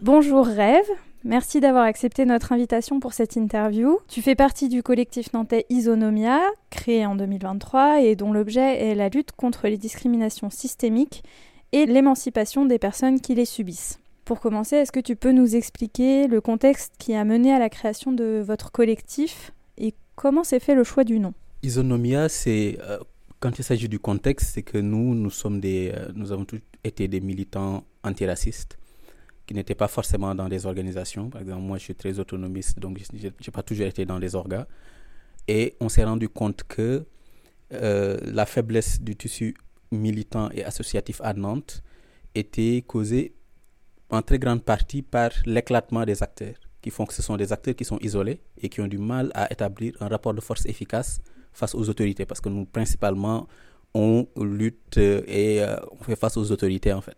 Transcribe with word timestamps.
Bonjour 0.00 0.46
Rêve, 0.46 0.86
merci 1.24 1.58
d'avoir 1.58 1.82
accepté 1.82 2.24
notre 2.24 2.52
invitation 2.52 3.00
pour 3.00 3.12
cette 3.14 3.34
interview. 3.34 3.98
Tu 4.06 4.22
fais 4.22 4.36
partie 4.36 4.68
du 4.68 4.84
collectif 4.84 5.32
nantais 5.32 5.66
Isonomia, 5.70 6.38
créé 6.70 7.04
en 7.04 7.16
2023 7.16 8.02
et 8.02 8.14
dont 8.14 8.32
l'objet 8.32 8.78
est 8.78 8.94
la 8.94 9.08
lutte 9.08 9.32
contre 9.32 9.66
les 9.66 9.76
discriminations 9.76 10.50
systémiques 10.50 11.24
et 11.72 11.84
l'émancipation 11.84 12.64
des 12.64 12.78
personnes 12.78 13.20
qui 13.20 13.34
les 13.34 13.44
subissent. 13.44 13.98
Pour 14.24 14.38
commencer, 14.38 14.76
est-ce 14.76 14.92
que 14.92 15.00
tu 15.00 15.16
peux 15.16 15.32
nous 15.32 15.56
expliquer 15.56 16.28
le 16.28 16.40
contexte 16.40 16.94
qui 17.00 17.16
a 17.16 17.24
mené 17.24 17.52
à 17.52 17.58
la 17.58 17.68
création 17.68 18.12
de 18.12 18.40
votre 18.46 18.70
collectif 18.70 19.52
et 19.78 19.94
comment 20.14 20.44
s'est 20.44 20.60
fait 20.60 20.76
le 20.76 20.84
choix 20.84 21.02
du 21.02 21.18
nom? 21.18 21.34
Isonomia, 21.64 22.28
c'est 22.28 22.78
euh, 22.82 22.98
quand 23.40 23.58
il 23.58 23.64
s'agit 23.64 23.88
du 23.88 23.98
contexte, 23.98 24.50
c'est 24.54 24.62
que 24.62 24.78
nous, 24.78 25.16
nous 25.16 25.30
sommes 25.30 25.58
des, 25.58 25.90
euh, 25.92 26.12
nous 26.14 26.30
avons 26.30 26.44
tous 26.44 26.60
été 26.84 27.08
des 27.08 27.20
militants 27.20 27.82
antiracistes 28.04 28.78
qui 29.48 29.54
n'étaient 29.54 29.74
pas 29.74 29.88
forcément 29.88 30.34
dans 30.34 30.48
des 30.48 30.66
organisations. 30.66 31.30
Par 31.30 31.40
exemple, 31.40 31.62
moi, 31.62 31.78
je 31.78 31.84
suis 31.84 31.94
très 31.94 32.18
autonomiste, 32.20 32.78
donc 32.78 32.98
je 32.98 33.26
n'ai 33.26 33.32
pas 33.50 33.62
toujours 33.62 33.86
été 33.86 34.04
dans 34.04 34.20
des 34.20 34.34
orgas. 34.34 34.66
Et 35.48 35.74
on 35.80 35.88
s'est 35.88 36.04
rendu 36.04 36.28
compte 36.28 36.64
que 36.64 37.06
euh, 37.72 38.18
la 38.22 38.44
faiblesse 38.44 39.00
du 39.00 39.16
tissu 39.16 39.56
militant 39.90 40.50
et 40.50 40.62
associatif 40.64 41.22
à 41.24 41.32
Nantes 41.32 41.82
était 42.34 42.84
causée 42.86 43.34
en 44.10 44.20
très 44.20 44.38
grande 44.38 44.62
partie 44.62 45.00
par 45.00 45.30
l'éclatement 45.46 46.04
des 46.04 46.22
acteurs, 46.22 46.56
qui 46.82 46.90
font 46.90 47.06
que 47.06 47.14
ce 47.14 47.22
sont 47.22 47.38
des 47.38 47.50
acteurs 47.50 47.74
qui 47.74 47.86
sont 47.86 47.98
isolés 48.00 48.42
et 48.60 48.68
qui 48.68 48.82
ont 48.82 48.86
du 48.86 48.98
mal 48.98 49.30
à 49.34 49.50
établir 49.50 49.94
un 50.00 50.08
rapport 50.08 50.34
de 50.34 50.42
force 50.42 50.66
efficace 50.66 51.20
face 51.54 51.74
aux 51.74 51.88
autorités, 51.88 52.26
parce 52.26 52.42
que 52.42 52.50
nous, 52.50 52.66
principalement, 52.66 53.48
on 53.94 54.28
lutte 54.36 54.98
et 54.98 55.62
euh, 55.62 55.76
on 55.98 56.04
fait 56.04 56.16
face 56.16 56.36
aux 56.36 56.52
autorités, 56.52 56.92
en 56.92 57.00
fait. 57.00 57.16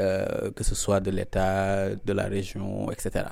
Euh, 0.00 0.50
que 0.50 0.64
ce 0.64 0.74
soit 0.74 0.98
de 0.98 1.12
l'État, 1.12 1.94
de 1.94 2.12
la 2.12 2.24
région, 2.24 2.90
etc. 2.90 3.26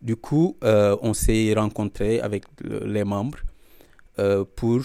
Du 0.00 0.16
coup, 0.16 0.56
euh, 0.64 0.96
on 1.02 1.12
s'est 1.12 1.52
rencontré 1.54 2.20
avec 2.20 2.44
les 2.62 3.04
membres 3.04 3.38
euh, 4.18 4.46
pour 4.56 4.80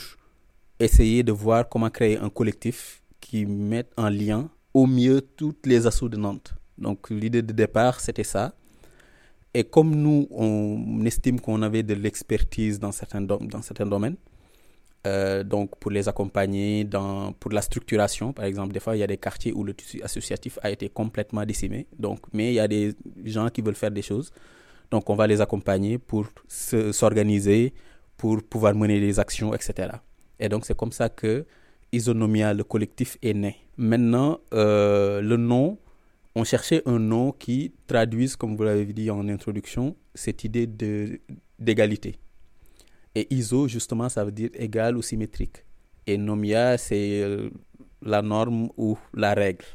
essayer 0.80 1.24
de 1.24 1.32
voir 1.32 1.70
comment 1.70 1.90
créer 1.90 2.18
un 2.18 2.30
collectif 2.30 3.02
qui 3.22 3.46
mette 3.46 3.94
en 3.96 4.10
lien 4.10 4.50
au 4.74 4.86
mieux 4.86 5.22
toutes 5.22 5.66
les 5.68 5.88
assauts 5.88 6.10
de 6.10 6.18
Nantes. 6.18 6.54
Donc 6.78 7.10
l'idée 7.10 7.42
de 7.42 7.54
départ, 7.54 8.02
c'était 8.02 8.26
ça. 8.26 8.54
Et 9.54 9.64
comme 9.64 9.96
nous, 9.96 10.28
on 10.32 11.06
estime 11.06 11.40
qu'on 11.40 11.62
avait 11.62 11.84
de 11.84 11.94
l'expertise 11.94 12.78
dans 12.78 12.90
dans 12.90 13.62
certains 13.62 13.86
domaines, 13.86 14.18
euh, 15.06 15.44
donc 15.44 15.78
pour 15.80 15.92
les 15.92 16.08
accompagner 16.08 16.84
dans, 16.86 17.34
pour 17.34 17.52
la 17.52 17.62
structuration, 17.62 18.34
par 18.34 18.46
exemple, 18.46 18.74
des 18.74 18.80
fois 18.80 18.96
il 18.96 19.00
y 19.00 19.04
a 19.04 19.08
des 19.08 19.18
quartiers 19.18 19.52
où 19.52 19.64
le 19.64 19.74
tissu 19.74 20.02
associatif 20.02 20.60
a 20.62 20.72
été 20.72 20.90
complètement 20.90 21.46
décimé, 21.46 21.88
donc, 22.00 22.20
mais 22.32 22.52
il 22.52 22.56
y 22.56 22.60
a 22.60 22.68
des 22.68 22.96
gens 23.26 23.50
qui 23.50 23.62
veulent 23.62 23.76
faire 23.76 23.92
des 23.92 24.02
choses, 24.02 24.32
donc 24.92 25.10
on 25.10 25.16
va 25.16 25.28
les 25.28 25.42
accompagner 25.42 25.98
pour 25.98 26.28
s'organiser, 26.48 27.74
pour 28.16 28.42
pouvoir 28.44 28.76
mener 28.76 29.00
des 29.00 29.20
actions, 29.20 29.54
etc. 29.54 29.90
Et 30.40 30.50
donc 30.50 30.66
c'est 30.66 30.78
comme 30.78 30.92
ça 30.92 31.10
que 31.10 31.46
Isonomia, 31.94 32.54
le 32.54 32.64
collectif, 32.64 33.18
est 33.22 33.34
né. 33.34 33.58
Maintenant, 33.78 34.40
euh, 34.54 35.22
le 35.22 35.38
nom, 35.38 35.78
on 36.36 36.44
cherchait 36.44 36.82
un 36.88 36.98
nom 36.98 37.32
qui 37.32 37.72
traduise, 37.88 38.36
comme 38.36 38.56
vous 38.58 38.64
l'avez 38.64 38.86
dit 38.86 39.12
en 39.12 39.28
introduction, 39.30 39.96
cette 40.16 40.44
idée 40.44 40.68
d'égalité. 41.60 42.16
Et 43.16 43.28
ISO, 43.34 43.68
justement, 43.68 44.10
ça 44.10 44.24
veut 44.24 44.32
dire 44.32 44.50
égal 44.54 44.98
ou 44.98 45.02
symétrique. 45.02 45.64
Et 46.08 46.18
nomia, 46.18 46.78
c'est 46.78 47.22
euh, 47.22 47.50
la 48.02 48.22
norme 48.22 48.70
ou 48.78 48.98
la 49.14 49.34
règle, 49.34 49.66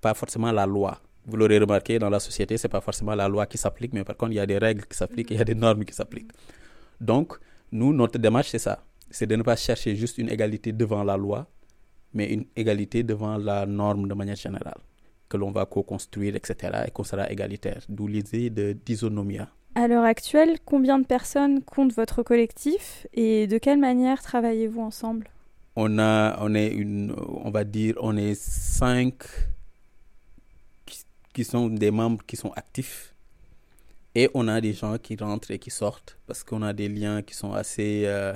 pas 0.00 0.14
forcément 0.14 0.52
la 0.52 0.66
loi. 0.66 1.00
Vous 1.26 1.36
l'aurez 1.36 1.58
remarqué, 1.58 1.98
dans 1.98 2.08
la 2.08 2.20
société, 2.20 2.56
c'est 2.56 2.68
pas 2.68 2.80
forcément 2.80 3.14
la 3.14 3.28
loi 3.28 3.46
qui 3.46 3.58
s'applique, 3.58 3.92
mais 3.92 4.04
par 4.04 4.16
contre, 4.16 4.32
il 4.32 4.36
y 4.36 4.40
a 4.40 4.46
des 4.46 4.58
règles 4.58 4.86
qui 4.86 4.96
s'appliquent, 4.96 5.30
il 5.30 5.36
y 5.36 5.40
a 5.40 5.44
des 5.44 5.54
normes 5.54 5.84
qui 5.84 5.92
s'appliquent. 5.92 6.32
Donc, 7.00 7.34
nous, 7.72 7.92
notre 7.92 8.18
démarche, 8.18 8.48
c'est 8.48 8.58
ça. 8.58 8.84
C'est 9.10 9.26
de 9.26 9.36
ne 9.36 9.42
pas 9.42 9.56
chercher 9.56 9.94
juste 9.96 10.18
une 10.18 10.30
égalité 10.30 10.72
devant 10.72 11.04
la 11.04 11.16
loi, 11.16 11.46
mais 12.14 12.32
une 12.32 12.46
égalité 12.56 13.02
devant 13.02 13.36
la 13.36 13.66
norme 13.66 14.08
de 14.08 14.14
manière 14.14 14.36
générale, 14.36 14.80
que 15.28 15.36
l'on 15.36 15.50
va 15.50 15.66
co-construire, 15.66 16.36
etc., 16.36 16.84
et 16.86 16.90
qu'on 16.90 17.04
sera 17.04 17.30
égalitaire. 17.30 17.82
D'où 17.88 18.06
l'idée 18.06 18.50
de 18.50 18.72
d'isonomia. 18.72 19.48
À 19.74 19.86
l'heure 19.86 20.04
actuelle, 20.04 20.58
combien 20.64 20.98
de 20.98 21.06
personnes 21.06 21.62
compte 21.62 21.92
votre 21.92 22.22
collectif 22.22 23.06
et 23.12 23.46
de 23.46 23.56
quelle 23.56 23.78
manière 23.78 24.20
travaillez-vous 24.20 24.80
ensemble? 24.80 25.30
On 25.76 25.98
a, 25.98 26.36
on 26.40 26.54
est 26.54 26.68
une, 26.68 27.14
on 27.16 27.50
va 27.50 27.62
dire, 27.62 27.94
on 28.00 28.16
est 28.16 28.34
cinq 28.34 29.22
qui, 31.32 31.44
sont 31.44 31.68
des 31.68 31.92
membres 31.92 32.24
qui 32.26 32.36
sont 32.36 32.50
actifs 32.52 33.14
et 34.16 34.28
on 34.34 34.48
a 34.48 34.60
des 34.60 34.72
gens 34.72 34.98
qui 34.98 35.16
rentrent 35.16 35.52
et 35.52 35.60
qui 35.60 35.70
sortent 35.70 36.18
parce 36.26 36.42
qu'on 36.42 36.62
a 36.62 36.72
des 36.72 36.88
liens 36.88 37.22
qui 37.22 37.34
sont 37.34 37.52
assez, 37.52 38.02
euh, 38.06 38.34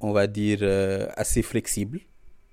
on 0.00 0.12
va 0.12 0.26
dire, 0.26 0.58
euh, 0.62 1.06
assez 1.16 1.42
flexibles. 1.42 2.00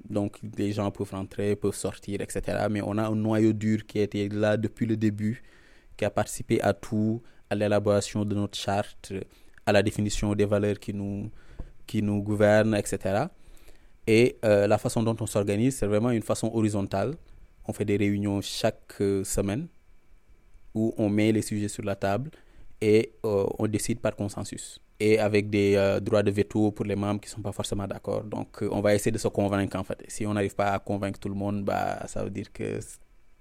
Donc, 0.08 0.40
les 0.58 0.72
gens 0.72 0.92
peuvent 0.92 1.12
rentrer, 1.12 1.56
peuvent 1.56 1.76
sortir, 1.76 2.22
etc. 2.22 2.68
Mais 2.70 2.82
on 2.82 2.98
a 3.00 3.08
un 3.08 3.16
noyau 3.16 3.54
dur 3.54 3.88
qui 3.88 4.00
été 4.00 4.30
là 4.30 4.58
depuis 4.58 4.86
le 4.86 4.98
début, 4.98 5.42
qui 5.98 6.06
a 6.06 6.12
participé 6.12 6.62
à 6.62 6.74
tout, 6.74 7.24
à 7.54 7.56
l'élaboration 7.56 8.26
de 8.26 8.36
notre 8.36 8.58
charte, 8.58 9.14
à 9.66 9.72
la 9.72 9.82
définition 9.82 10.34
des 10.36 10.46
valeurs 10.46 10.80
qui 10.80 10.94
nous, 10.94 11.30
qui 11.88 12.02
nous 12.02 12.22
gouvernent, 12.22 12.76
etc. 12.76 13.26
Et 14.06 14.38
euh, 14.44 14.68
la 14.68 14.78
façon 14.78 15.02
dont 15.04 15.16
on 15.20 15.26
s'organise, 15.26 15.78
c'est 15.78 15.88
vraiment 15.88 16.12
une 16.12 16.24
façon 16.24 16.52
horizontale. 16.54 17.16
On 17.66 17.74
fait 17.74 17.86
des 17.86 17.98
réunions 17.98 18.42
chaque 18.42 18.96
euh, 19.00 19.24
semaine 19.24 19.68
où 20.74 20.94
on 20.98 21.10
met 21.10 21.32
les 21.32 21.42
sujets 21.42 21.70
sur 21.70 21.84
la 21.84 21.96
table 21.96 22.32
et 22.82 23.14
euh, 23.26 23.46
on 23.60 23.68
décide 23.68 24.00
par 24.02 24.16
consensus. 24.16 24.80
Et 25.00 25.20
avec 25.20 25.50
des 25.50 26.00
droits 26.02 26.24
de 26.24 26.32
veto 26.32 26.72
pour 26.72 26.86
les 26.86 26.96
membres 26.96 27.20
qui 27.20 27.28
ne 27.28 27.36
sont 27.36 27.42
pas 27.42 27.52
forcément 27.52 27.88
d'accord. 27.88 28.24
Donc, 28.24 28.62
on 28.62 28.80
va 28.80 28.96
essayer 28.96 29.12
de 29.12 29.18
se 29.18 29.28
convaincre 29.28 29.76
en 29.78 29.84
fait. 29.84 30.02
Si 30.08 30.26
on 30.26 30.34
n'arrive 30.34 30.56
pas 30.56 30.72
à 30.72 30.80
convaincre 30.80 31.20
tout 31.20 31.30
le 31.30 31.36
monde, 31.36 31.66
bah, 31.66 32.06
ça 32.08 32.24
veut 32.24 32.30
dire 32.30 32.54
que 32.54 32.80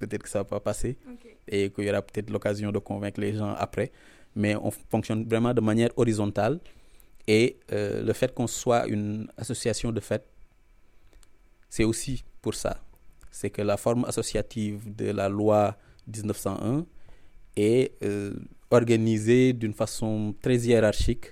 peut-être 0.06 0.22
que 0.22 0.28
ça 0.28 0.40
va 0.40 0.44
pas 0.44 0.60
passer 0.60 0.96
et 1.48 1.70
qu'il 1.70 1.84
y 1.84 1.90
aura 1.90 2.02
peut-être 2.02 2.30
l'occasion 2.30 2.70
de 2.72 2.78
convaincre 2.78 3.20
les 3.20 3.34
gens 3.34 3.54
après. 3.54 3.92
Mais 4.34 4.56
on 4.56 4.70
fonctionne 4.70 5.24
vraiment 5.24 5.52
de 5.54 5.60
manière 5.60 5.90
horizontale 5.96 6.60
et 7.26 7.58
euh, 7.72 8.02
le 8.02 8.12
fait 8.12 8.34
qu'on 8.34 8.46
soit 8.46 8.86
une 8.86 9.30
association 9.36 9.92
de 9.92 10.00
fait, 10.00 10.24
c'est 11.68 11.84
aussi 11.84 12.24
pour 12.40 12.54
ça. 12.54 12.82
C'est 13.30 13.50
que 13.50 13.62
la 13.62 13.76
forme 13.76 14.04
associative 14.04 14.94
de 14.94 15.10
la 15.10 15.28
loi 15.28 15.76
1901 16.06 16.86
est 17.56 17.92
euh, 18.02 18.34
organisée 18.70 19.52
d'une 19.52 19.72
façon 19.72 20.34
très 20.42 20.58
hiérarchique, 20.58 21.26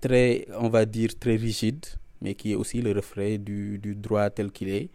très, 0.00 0.46
on 0.58 0.68
va 0.68 0.84
dire, 0.84 1.18
très 1.18 1.36
rigide, 1.36 1.84
mais 2.20 2.34
qui 2.34 2.52
est 2.52 2.54
aussi 2.54 2.82
le 2.82 2.92
reflet 2.92 3.38
du, 3.38 3.78
du 3.78 3.94
droit 3.94 4.28
tel 4.30 4.50
qu'il 4.50 4.68
est. 4.68 4.90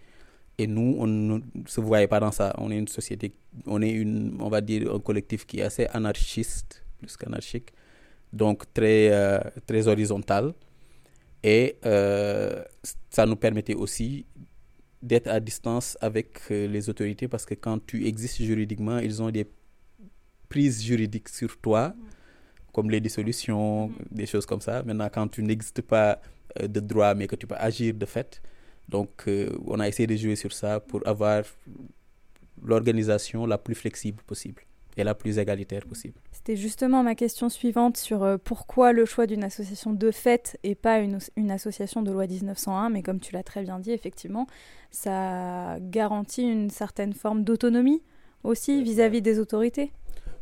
Et 0.62 0.68
nous, 0.68 0.96
on 1.00 1.08
ne 1.08 1.40
se 1.66 1.82
voyait 1.82 2.08
pas 2.08 2.20
dans 2.20 2.32
ça. 2.32 2.54
On 2.60 2.70
est 2.70 2.78
une 2.78 2.88
société, 2.88 3.34
on 3.66 3.82
est 3.82 3.90
une, 3.90 4.38
on 4.40 4.48
va 4.48 4.62
dire, 4.62 4.94
un 4.94 5.00
collectif 5.00 5.48
qui 5.48 5.58
est 5.60 5.64
assez 5.64 5.88
anarchiste, 5.88 6.84
plus 7.00 7.18
qu'anarchique, 7.18 7.70
donc 8.32 8.72
très, 8.72 9.10
euh, 9.12 9.40
très 9.66 9.88
horizontal. 9.88 10.54
Et 11.42 11.78
euh, 11.84 12.64
ça 13.10 13.26
nous 13.26 13.38
permettait 13.38 13.74
aussi 13.74 14.28
d'être 15.02 15.30
à 15.30 15.40
distance 15.40 15.98
avec 16.00 16.40
euh, 16.52 16.68
les 16.68 16.92
autorités 16.92 17.28
parce 17.28 17.48
que 17.48 17.56
quand 17.56 17.84
tu 17.84 18.06
existes 18.06 18.44
juridiquement, 18.44 19.00
ils 19.00 19.20
ont 19.20 19.32
des 19.32 19.48
prises 20.48 20.84
juridiques 20.84 21.30
sur 21.30 21.58
toi, 21.58 21.96
comme 22.72 22.92
les 22.92 23.02
dissolutions, 23.02 23.88
mm-hmm. 23.88 23.94
des 24.12 24.28
choses 24.28 24.46
comme 24.46 24.62
ça. 24.62 24.84
Maintenant, 24.84 25.10
quand 25.12 25.28
tu 25.28 25.42
n'existes 25.42 25.82
pas 25.82 26.22
de 26.62 26.80
droit, 26.80 27.16
mais 27.16 27.26
que 27.26 27.36
tu 27.36 27.48
peux 27.48 27.56
agir 27.58 27.96
de 27.96 28.06
fait, 28.06 28.44
donc, 28.90 29.10
euh, 29.28 29.50
on 29.66 29.80
a 29.80 29.88
essayé 29.88 30.08
de 30.08 30.16
jouer 30.16 30.36
sur 30.36 30.52
ça 30.54 30.80
pour 30.80 31.06
avoir 31.08 31.44
l'organisation 32.64 33.46
la 33.46 33.58
plus 33.58 33.76
flexible 33.76 34.22
possible 34.24 34.64
et 34.98 35.04
la 35.04 35.16
plus 35.16 35.40
égalitaire 35.40 35.86
possible. 35.86 36.16
C'était 36.32 36.58
justement 36.58 37.02
ma 37.02 37.16
question 37.16 37.50
suivante 37.50 37.98
sur 37.98 38.24
euh, 38.24 38.38
pourquoi 38.38 38.92
le 38.92 39.06
choix 39.06 39.26
d'une 39.26 39.44
association 39.44 39.94
de 39.94 40.12
fait 40.12 40.60
et 40.64 40.76
pas 40.76 41.00
une, 41.00 41.20
une, 41.38 41.52
association 41.52 42.02
de 42.02 42.12
loi 42.12 42.28
1901, 42.28 42.90
mais 42.90 43.02
comme 43.02 43.20
tu 43.20 43.34
l'as 43.34 43.44
très 43.44 43.64
bien 43.64 43.80
dit, 43.80 43.92
effectivement, 43.92 44.48
ça 44.90 45.78
garantit 45.80 46.44
une 46.44 46.70
certaine 46.70 47.14
forme 47.14 47.44
d'autonomie 47.44 48.02
aussi 48.44 48.84
vis-à-vis 48.84 49.22
des 49.22 49.40
autorités? 49.40 49.92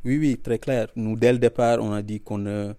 Oui, 0.05 0.17
oui, 0.17 0.37
très 0.37 0.57
clair. 0.57 0.87
Nous, 0.95 1.15
dès 1.15 1.33
le 1.33 1.39
départ, 1.39 1.79
on 1.81 1.91
a 1.91 2.01
dit 2.01 2.21
qu'on 2.21 2.45
euh, 2.45 2.73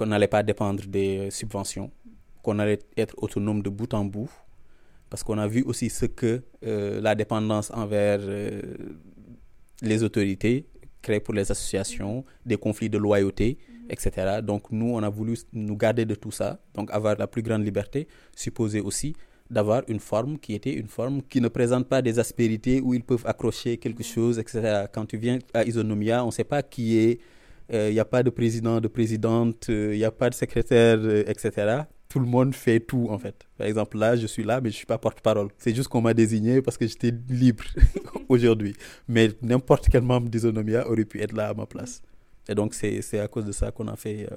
n'allait 0.00 0.26
pas 0.26 0.42
dépendre 0.42 0.84
des 0.86 1.30
subventions 1.30 1.90
qu'on 2.42 2.58
allait 2.58 2.80
être 2.96 3.14
autonome 3.18 3.62
de 3.62 3.70
bout 3.70 3.94
en 3.94 4.04
bout, 4.04 4.30
parce 5.08 5.22
qu'on 5.22 5.38
a 5.38 5.46
vu 5.46 5.62
aussi 5.62 5.90
ce 5.90 6.06
que 6.06 6.42
euh, 6.64 7.00
la 7.00 7.14
dépendance 7.14 7.70
envers 7.70 8.20
euh, 8.22 8.62
les 9.82 10.02
autorités 10.02 10.66
crée 11.02 11.20
pour 11.20 11.34
les 11.34 11.50
associations, 11.50 12.24
des 12.46 12.56
conflits 12.56 12.88
de 12.88 12.98
loyauté, 12.98 13.58
etc. 13.90 14.40
Donc 14.42 14.70
nous, 14.70 14.94
on 14.94 15.02
a 15.02 15.08
voulu 15.08 15.36
nous 15.52 15.76
garder 15.76 16.04
de 16.04 16.14
tout 16.14 16.30
ça, 16.30 16.60
donc 16.74 16.90
avoir 16.92 17.16
la 17.18 17.26
plus 17.26 17.42
grande 17.42 17.64
liberté, 17.64 18.08
supposer 18.34 18.80
aussi 18.80 19.14
d'avoir 19.50 19.82
une 19.88 20.00
forme 20.00 20.38
qui 20.38 20.54
était 20.54 20.72
une 20.72 20.86
forme 20.88 21.20
qui 21.22 21.40
ne 21.40 21.48
présente 21.48 21.88
pas 21.88 22.00
des 22.00 22.18
aspérités 22.18 22.80
où 22.80 22.94
ils 22.94 23.04
peuvent 23.04 23.26
accrocher 23.26 23.76
quelque 23.76 24.02
chose, 24.02 24.38
etc. 24.38 24.86
Quand 24.94 25.04
tu 25.04 25.18
viens 25.18 25.38
à 25.52 25.64
Isonomia, 25.64 26.22
on 26.22 26.28
ne 26.28 26.32
sait 26.32 26.44
pas 26.44 26.62
qui 26.62 26.96
est, 26.96 27.20
il 27.70 27.92
n'y 27.92 28.00
a 28.00 28.04
pas 28.06 28.22
de 28.22 28.30
président, 28.30 28.80
de 28.80 28.88
présidente, 28.88 29.66
il 29.68 29.90
n'y 29.98 30.04
a 30.04 30.10
pas 30.10 30.30
de 30.30 30.34
secrétaire, 30.34 31.04
etc 31.28 31.82
tout 32.12 32.18
le 32.20 32.26
monde 32.26 32.54
fait 32.54 32.78
tout 32.78 33.06
en 33.08 33.18
fait. 33.18 33.34
Par 33.56 33.66
exemple, 33.66 33.96
là, 33.96 34.16
je 34.16 34.26
suis 34.26 34.44
là, 34.44 34.60
mais 34.60 34.68
je 34.68 34.74
ne 34.74 34.76
suis 34.76 34.86
pas 34.86 34.98
porte-parole. 34.98 35.48
C'est 35.56 35.74
juste 35.74 35.88
qu'on 35.88 36.02
m'a 36.02 36.12
désigné 36.12 36.60
parce 36.60 36.76
que 36.76 36.86
j'étais 36.86 37.10
libre 37.30 37.64
aujourd'hui. 38.28 38.74
Mais 39.08 39.30
n'importe 39.40 39.88
quel 39.88 40.02
membre 40.02 40.28
d'Isonomia 40.28 40.86
aurait 40.90 41.06
pu 41.06 41.22
être 41.22 41.32
là 41.32 41.48
à 41.48 41.54
ma 41.54 41.64
place. 41.64 42.02
Et 42.50 42.54
donc, 42.54 42.74
c'est 42.74 43.18
à 43.18 43.28
cause 43.28 43.46
de 43.46 43.52
ça 43.52 43.70
qu'on 43.70 43.88
a 43.88 43.96
fait 43.96 44.28
euh, 44.30 44.36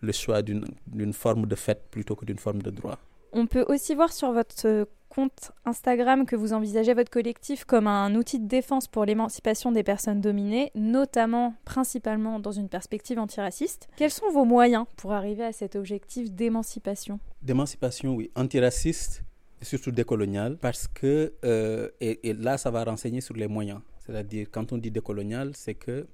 le 0.00 0.10
choix 0.10 0.42
d'une 0.42 1.12
forme 1.12 1.46
de 1.46 1.54
fête 1.54 1.82
plutôt 1.88 2.16
que 2.16 2.24
d'une 2.24 2.38
forme 2.38 2.62
de 2.62 2.70
droit. 2.70 2.98
On 3.36 3.48
peut 3.48 3.64
aussi 3.66 3.96
voir 3.96 4.12
sur 4.12 4.30
votre 4.30 4.86
compte 5.08 5.50
Instagram 5.64 6.24
que 6.24 6.36
vous 6.36 6.52
envisagez 6.52 6.94
votre 6.94 7.10
collectif 7.10 7.64
comme 7.64 7.88
un 7.88 8.14
outil 8.14 8.38
de 8.38 8.46
défense 8.46 8.86
pour 8.86 9.04
l'émancipation 9.04 9.72
des 9.72 9.82
personnes 9.82 10.20
dominées, 10.20 10.70
notamment 10.76 11.54
principalement 11.64 12.38
dans 12.38 12.52
une 12.52 12.68
perspective 12.68 13.18
antiraciste. 13.18 13.88
Quels 13.96 14.12
sont 14.12 14.30
vos 14.30 14.44
moyens 14.44 14.86
pour 14.96 15.12
arriver 15.12 15.42
à 15.42 15.52
cet 15.52 15.74
objectif 15.74 16.30
d'émancipation? 16.30 17.18
D'émancipation, 17.42 18.14
oui, 18.14 18.30
antiraciste 18.36 19.24
et 19.60 19.64
surtout 19.64 19.90
décolonial, 19.90 20.56
parce 20.56 20.86
que, 20.86 21.34
euh, 21.44 21.88
et, 22.00 22.32
là 22.34 22.56
ça 22.56 22.70
va 22.70 22.84
renseigner 22.84 23.20
sur 23.20 23.34
les 23.34 23.48
moyens. 23.48 23.80
C'est-à-dire, 24.06 24.46
quand 24.48 24.72
on 24.72 24.78
dit 24.78 24.92
décolonial, 24.92 25.50
c'est 25.54 25.74
que 25.74 26.06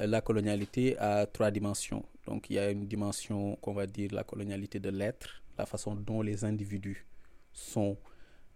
euh, 0.00 0.06
la 0.06 0.20
colonialité 0.20 0.98
a 0.98 1.26
trois 1.26 1.52
dimensions. 1.52 2.04
Donc 2.26 2.50
il 2.50 2.54
y 2.54 2.58
a 2.58 2.72
une 2.72 2.86
dimension 2.86 3.54
qu'on 3.60 3.72
va 3.72 3.86
dire 3.86 4.10
la 4.12 4.24
colonialité 4.24 4.80
de 4.80 4.90
l'être, 4.90 5.42
la 5.58 5.66
façon 5.66 5.94
dont 5.94 6.22
les 6.22 6.44
individus 6.44 7.06
sont 7.52 7.96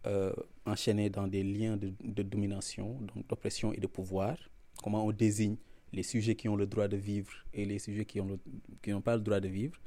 euh, 0.07 0.33
enchaînés 0.67 1.11
dans 1.11 1.27
des 1.27 1.43
liens 1.43 1.77
de, 1.77 2.23
domination, 2.23 3.01
donc 3.01 3.27
d'oppression 3.27 3.73
et 3.73 3.79
de 3.79 3.87
pouvoir, 3.87 4.37
comment 4.83 5.05
on 5.05 5.13
désigne 5.13 5.57
les 5.93 6.03
sujets 6.03 6.37
qui 6.37 6.49
ont 6.49 6.57
le 6.57 6.67
droit 6.67 6.89
de 6.89 6.97
vivre 6.97 7.33
et 7.53 7.65
les 7.65 7.79
sujets 7.79 8.05
qui 8.05 8.21
n'ont 8.21 9.01
pas 9.01 9.17
le 9.17 9.23
droit 9.23 9.41
de 9.41 9.49
vivre, 9.49 9.79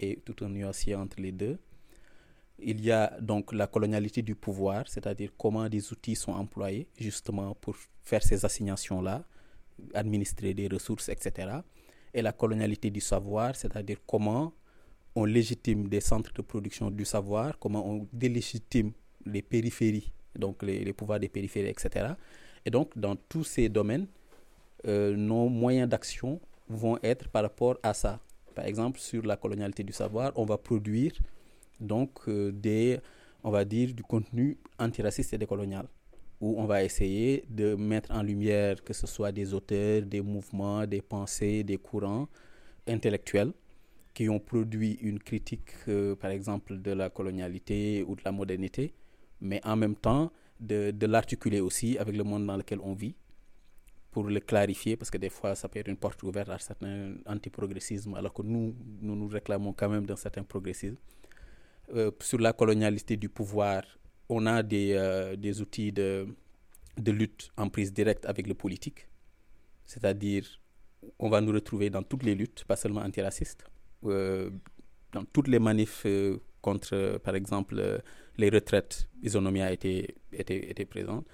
et 0.00 0.16
tout 0.24 0.44
un 0.44 0.48
nuancier 0.48 0.94
entre 0.94 1.20
les 1.20 1.32
deux. 1.32 1.58
Il 2.58 2.84
y 2.84 2.90
a 2.90 3.18
donc 3.20 3.52
la 3.52 3.66
colonialité 3.66 4.22
du 4.22 4.34
pouvoir, 4.34 4.88
c'est-à-dire 4.88 5.30
comment 5.36 5.68
des 5.68 5.92
outils 5.92 6.16
sont 6.16 6.32
employés 6.32 6.88
justement 6.98 7.54
pour 7.54 7.76
faire 8.02 8.22
ces 8.22 8.44
assignations-là, 8.44 9.24
administrer 9.94 10.52
des 10.52 10.68
ressources, 10.68 11.08
etc. 11.08 11.58
Et 12.12 12.22
la 12.22 12.32
colonialité 12.32 12.90
du 12.90 13.00
savoir, 13.00 13.56
c'est-à-dire 13.56 13.98
comment 14.06 14.52
on 15.14 15.24
légitime 15.24 15.88
des 15.88 16.00
centres 16.00 16.32
de 16.32 16.42
production 16.42 16.90
du 16.90 17.04
savoir, 17.04 17.58
comment 17.58 17.86
on 17.86 18.06
délégitime 18.12 18.92
les 19.26 19.42
périphéries, 19.42 20.12
donc 20.36 20.62
les, 20.62 20.92
pouvoirs 20.92 21.20
des 21.20 21.28
périphéries, 21.28 21.68
etc. 21.68 22.14
Et 22.64 22.70
donc, 22.70 22.96
dans 22.96 23.16
tous 23.16 23.44
ces 23.44 23.68
domaines, 23.68 24.06
euh, 24.86 25.16
nos 25.16 25.48
moyens 25.48 25.88
d'action 25.88 26.40
vont 26.68 26.98
être 27.02 27.28
par 27.28 27.42
rapport 27.42 27.76
à 27.82 27.92
ça. 27.94 28.20
Par 28.54 28.64
exemple, 28.64 28.98
sur 29.00 29.24
la 29.24 29.36
colonialité 29.36 29.82
du 29.82 29.92
savoir, 29.92 30.32
on 30.36 30.44
va 30.44 30.58
produire 30.58 31.12
donc 31.80 32.28
euh, 32.28 32.52
des, 32.52 32.98
on 33.42 33.50
va 33.50 33.64
dire, 33.64 33.92
du 33.94 34.02
contenu 34.02 34.58
antiraciste 34.78 35.32
et 35.32 35.38
décolonial, 35.38 35.86
où 36.40 36.60
on 36.60 36.64
va 36.66 36.84
essayer 36.84 37.44
de 37.48 37.74
mettre 37.74 38.10
en 38.12 38.22
lumière 38.22 38.82
que 38.84 38.92
ce 38.92 39.06
soit 39.06 39.32
des 39.32 39.52
auteurs, 39.54 40.02
des 40.02 40.20
mouvements, 40.20 40.86
des 40.86 41.02
pensées, 41.02 41.64
des 41.64 41.78
courants 41.78 42.28
intellectuels 42.86 43.52
qui 44.20 44.28
ont 44.28 44.38
produit 44.38 44.98
une 45.00 45.18
critique, 45.18 45.70
euh, 45.88 46.14
par 46.14 46.30
exemple, 46.30 46.76
de 46.76 46.90
la 46.90 47.08
colonialité 47.08 48.04
ou 48.06 48.16
de 48.16 48.20
la 48.22 48.32
modernité, 48.32 48.92
mais 49.40 49.62
en 49.64 49.76
même 49.76 49.94
temps 49.96 50.30
de, 50.60 50.92
l'articuler 51.06 51.60
aussi 51.60 51.96
avec 51.96 52.14
le 52.14 52.22
monde 52.22 52.46
dans 52.46 52.58
lequel 52.58 52.80
on 52.82 52.92
vit 52.92 53.14
pour 54.10 54.24
le 54.24 54.38
clarifier, 54.40 54.98
parce 54.98 55.10
que 55.10 55.16
des 55.16 55.30
fois, 55.30 55.54
ça 55.54 55.70
peut 55.70 55.78
être 55.78 55.88
une 55.88 55.96
porte 55.96 56.22
ouverte 56.22 56.50
à 56.50 56.58
certains 56.58 57.14
antiprogressismes, 57.24 58.14
alors 58.14 58.34
que 58.34 58.42
nous, 58.42 58.74
nous 59.00 59.26
réclamons 59.26 59.72
quand 59.72 59.88
même 59.88 60.04
d'un 60.04 60.16
certain 60.16 60.42
progressisme. 60.42 60.98
Euh, 61.94 62.10
sur 62.20 62.40
la 62.40 62.52
colonialité 62.52 63.16
du 63.16 63.30
pouvoir, 63.30 63.84
on 64.28 64.44
a 64.44 64.62
des, 64.62 64.92
euh, 64.92 65.34
des 65.34 65.62
outils 65.62 65.92
de, 65.92 66.26
de 66.98 67.10
lutte 67.10 67.52
en 67.56 67.70
prise 67.70 67.90
directe 67.90 68.26
avec 68.26 68.46
le 68.46 68.52
politique, 68.52 69.08
c'est-à-dire 69.86 70.44
on 71.18 71.30
va 71.30 71.40
nous 71.40 71.52
retrouver 71.52 71.88
dans 71.88 72.02
toutes 72.02 72.24
les 72.24 72.34
luttes, 72.34 72.64
pas 72.64 72.76
seulement 72.76 73.00
antiracistes, 73.00 73.64
dans 74.02 75.24
toutes 75.32 75.48
les 75.48 75.58
manifs 75.58 76.06
contre, 76.60 77.18
par 77.18 77.34
exemple, 77.34 78.02
les 78.38 78.48
retraites, 78.48 79.08
Isonomia 79.22 79.72
était, 79.72 80.14
était, 80.32 80.70
était 80.70 80.84
présente. 80.84 81.26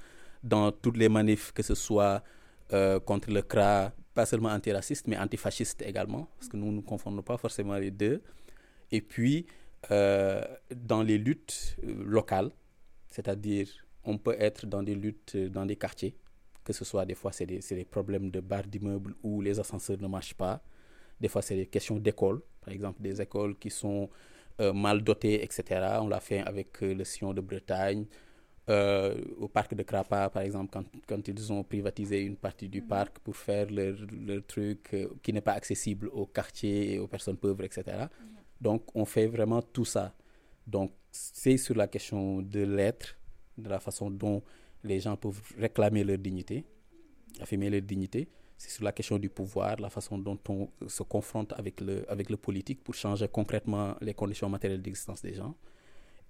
Dans 0.42 0.72
toutes 0.72 0.96
les 0.96 1.08
manifs, 1.08 1.52
que 1.52 1.62
ce 1.62 1.74
soit 1.74 2.22
euh, 2.72 2.98
contre 3.00 3.30
le 3.30 3.42
CRA, 3.42 3.92
pas 4.14 4.26
seulement 4.26 4.50
antiraciste, 4.50 5.06
mais 5.06 5.16
antifasciste 5.16 5.82
également, 5.82 6.28
parce 6.36 6.48
que 6.48 6.56
nous 6.56 6.72
ne 6.72 6.80
confondons 6.80 7.22
pas 7.22 7.36
forcément 7.36 7.76
les 7.76 7.90
deux. 7.90 8.22
Et 8.90 9.00
puis, 9.00 9.46
euh, 9.90 10.42
dans 10.74 11.02
les 11.02 11.18
luttes 11.18 11.76
euh, 11.84 12.02
locales, 12.04 12.50
c'est-à-dire 13.08 13.68
on 14.04 14.18
peut 14.18 14.36
être 14.38 14.66
dans 14.66 14.82
des 14.82 14.94
luttes 14.94 15.36
dans 15.36 15.66
des 15.66 15.76
quartiers, 15.76 16.16
que 16.64 16.72
ce 16.72 16.84
soit 16.84 17.04
des 17.04 17.14
fois 17.14 17.32
c'est 17.32 17.46
des, 17.46 17.60
des, 17.60 17.84
problèmes 17.84 18.30
de 18.30 18.40
barres 18.40 18.66
d'immeubles 18.66 19.14
où 19.22 19.40
les 19.40 19.58
ascenseurs 19.60 20.00
ne 20.00 20.08
marchent 20.08 20.34
pas, 20.34 20.60
des 21.20 21.28
fois 21.28 21.42
c'est 21.42 21.56
des 21.56 21.66
questions 21.66 21.96
d'école, 21.96 22.40
par 22.60 22.72
exemple 22.72 23.02
des 23.02 23.20
écoles 23.20 23.56
qui 23.58 23.70
sont 23.70 24.08
euh, 24.58 24.72
mal 24.72 25.02
dotés, 25.02 25.42
etc. 25.44 25.62
On 26.00 26.08
l'a 26.08 26.20
fait 26.20 26.40
avec 26.40 26.82
euh, 26.82 26.94
le 26.94 27.04
Sion 27.04 27.34
de 27.34 27.42
Bretagne. 27.42 28.06
Euh, 28.68 29.14
au 29.38 29.48
parc 29.48 29.74
de 29.74 29.82
Crapa, 29.82 30.30
par 30.30 30.42
exemple, 30.42 30.70
quand, 30.72 30.84
quand, 31.06 31.28
ils 31.28 31.52
ont 31.52 31.62
privatisé 31.62 32.22
une 32.22 32.36
partie 32.36 32.68
du 32.68 32.80
mhm. 32.80 32.88
parc 32.88 33.18
pour 33.18 33.36
faire 33.36 33.70
leur, 33.70 33.94
leur 34.26 34.44
truc 34.46 34.96
qui 35.22 35.32
n'est 35.32 35.42
pas 35.42 35.52
accessible 35.52 36.08
aux 36.08 36.26
quartiers 36.26 36.94
et 36.94 36.98
aux 36.98 37.06
personnes 37.06 37.36
pauvres, 37.36 37.64
etc. 37.64 37.82
Mhm. 37.86 38.08
Donc, 38.60 38.82
on 38.94 39.04
fait 39.04 39.26
vraiment 39.26 39.60
tout 39.60 39.84
ça. 39.84 40.14
Donc, 40.66 40.92
c'est 41.12 41.58
sur 41.58 41.76
la 41.76 41.86
question 41.86 42.40
de 42.40 42.60
l'être, 42.60 43.18
de 43.58 43.68
la 43.68 43.78
façon 43.78 44.10
dont 44.10 44.42
les 44.82 45.00
gens 45.00 45.16
peuvent 45.16 45.40
réclamer 45.58 46.02
leur 46.02 46.18
dignité, 46.18 46.64
affirmer 47.40 47.68
leur 47.68 47.82
dignité 47.82 48.26
c'est 48.56 48.70
sur 48.70 48.84
la 48.84 48.92
question 48.92 49.18
du 49.18 49.28
pouvoir, 49.28 49.76
la 49.80 49.90
façon 49.90 50.18
dont 50.18 50.38
on 50.48 50.68
se 50.88 51.02
confronte 51.02 51.52
avec 51.52 51.80
le, 51.80 52.10
avec 52.10 52.28
politique 52.36 52.82
pour 52.82 52.94
changer 52.94 53.28
concrètement 53.28 53.96
les 54.00 54.14
conditions 54.14 54.48
matérielles 54.48 54.82
d'existence 54.82 55.22
des 55.22 55.34
gens, 55.34 55.54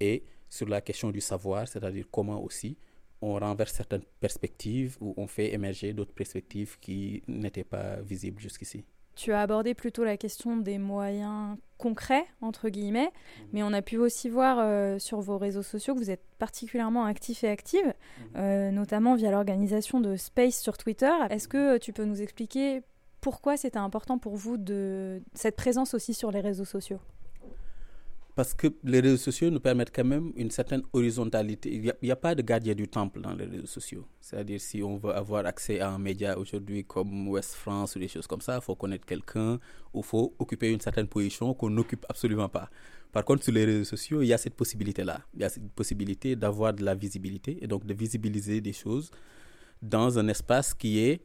et 0.00 0.25
sur 0.49 0.69
la 0.69 0.81
question 0.81 1.11
du 1.11 1.20
savoir, 1.20 1.67
c'est-à-dire 1.69 2.06
comment 2.11 2.43
aussi 2.43 2.76
on 3.23 3.34
renverse 3.38 3.73
certaines 3.73 4.05
perspectives 4.20 4.96
ou 5.00 5.14
on 5.17 5.26
fait 5.26 5.52
émerger 5.55 5.93
d'autres 5.93 6.12
perspectives 6.12 6.78
qui 6.78 7.23
n'étaient 7.26 7.64
pas 7.64 7.96
visibles 8.02 8.40
jusqu'ici. 8.40 8.84
Tu 9.17 9.33
as 9.33 9.41
abordé 9.41 9.75
plutôt 9.75 10.05
la 10.05 10.17
question 10.17 10.56
des 10.58 10.79
moyens 10.79 11.56
concrets, 11.79 12.27
entre 12.41 12.69
guillemets, 12.69 13.11
mhm. 13.11 13.46
mais 13.53 13.63
on 13.63 13.73
a 13.73 13.82
pu 13.82 13.96
aussi 13.96 14.29
voir 14.29 14.58
euh, 14.61 14.99
sur 14.99 15.20
vos 15.20 15.39
réseaux 15.39 15.63
sociaux 15.63 15.94
que 15.94 15.99
vous 15.99 16.11
êtes 16.11 16.23
particulièrement 16.39 17.05
actif 17.05 17.43
et 17.43 17.49
active, 17.49 17.87
mhm. 17.87 18.27
euh, 18.37 18.70
notamment 18.70 19.15
via 19.15 19.31
l'organisation 19.31 20.01
de 20.01 20.17
Space 20.17 20.61
sur 20.61 20.79
Twitter. 20.79 21.13
Est-ce 21.31 21.49
que 21.49 21.79
tu 21.79 21.93
peux 21.93 22.05
nous 22.05 22.23
expliquer 22.23 22.82
pourquoi 23.20 23.56
c'était 23.56 23.79
important 23.79 24.19
pour 24.19 24.37
vous 24.37 24.56
de 24.56 25.23
cette 25.35 25.56
présence 25.56 25.94
aussi 25.94 26.15
sur 26.15 26.31
les 26.31 26.41
réseaux 26.41 26.65
sociaux? 26.65 27.01
Parce 28.36 28.52
que 28.52 28.66
les 28.84 29.00
réseaux 29.00 29.16
sociaux 29.16 29.48
nous 29.48 29.60
permettent 29.60 29.94
quand 29.96 30.05
même 30.05 30.31
une 30.36 30.50
certaine 30.50 30.82
horizontalité. 30.93 31.72
Il 31.72 31.94
n'y 32.02 32.10
a, 32.10 32.16
pas 32.16 32.34
de 32.34 32.43
gardien 32.43 32.74
du 32.74 32.86
temple 32.86 33.22
dans 33.22 33.32
les 33.32 33.46
réseaux 33.46 33.66
sociaux. 33.66 34.05
C'est-à-dire, 34.20 34.60
si 34.60 34.82
on 34.82 34.98
veut 34.98 35.14
avoir 35.14 35.46
accès 35.46 35.81
à 35.81 35.88
un 35.88 35.98
média 35.98 36.38
aujourd'hui 36.38 36.84
comme 36.84 37.28
West 37.28 37.55
France 37.55 37.96
ou 37.96 37.98
des 37.98 38.08
choses 38.08 38.26
comme 38.26 38.43
ça, 38.43 38.56
il 38.56 38.60
faut 38.62 38.74
connaître 38.74 39.06
quelqu'un 39.06 39.55
ou 39.94 40.00
il 40.00 40.05
faut 40.05 40.34
occuper 40.38 40.70
une 40.70 40.82
certaine 40.82 41.08
position 41.08 41.55
qu'on 41.55 41.70
n'occupe 41.70 42.05
absolument 42.10 42.50
pas. 42.50 42.69
Par 43.10 43.24
contre, 43.24 43.43
sur 43.43 43.55
les 43.55 43.64
réseaux 43.64 43.84
sociaux, 43.84 44.20
il 44.20 44.26
y 44.26 44.34
a 44.34 44.38
cette 44.38 44.55
possibilité-là. 44.55 45.22
Il 45.32 45.40
y 45.40 45.44
a 45.44 45.48
cette 45.48 45.70
possibilité 45.72 46.36
d'avoir 46.36 46.74
de 46.74 46.84
la 46.84 46.94
visibilité 46.94 47.56
et 47.62 47.66
donc 47.66 47.86
de 47.86 47.94
visibiliser 47.94 48.60
des 48.60 48.74
choses 48.74 49.10
dans 49.81 50.19
un 50.19 50.28
espace 50.28 50.74
qui 50.74 50.98
est 50.98 51.22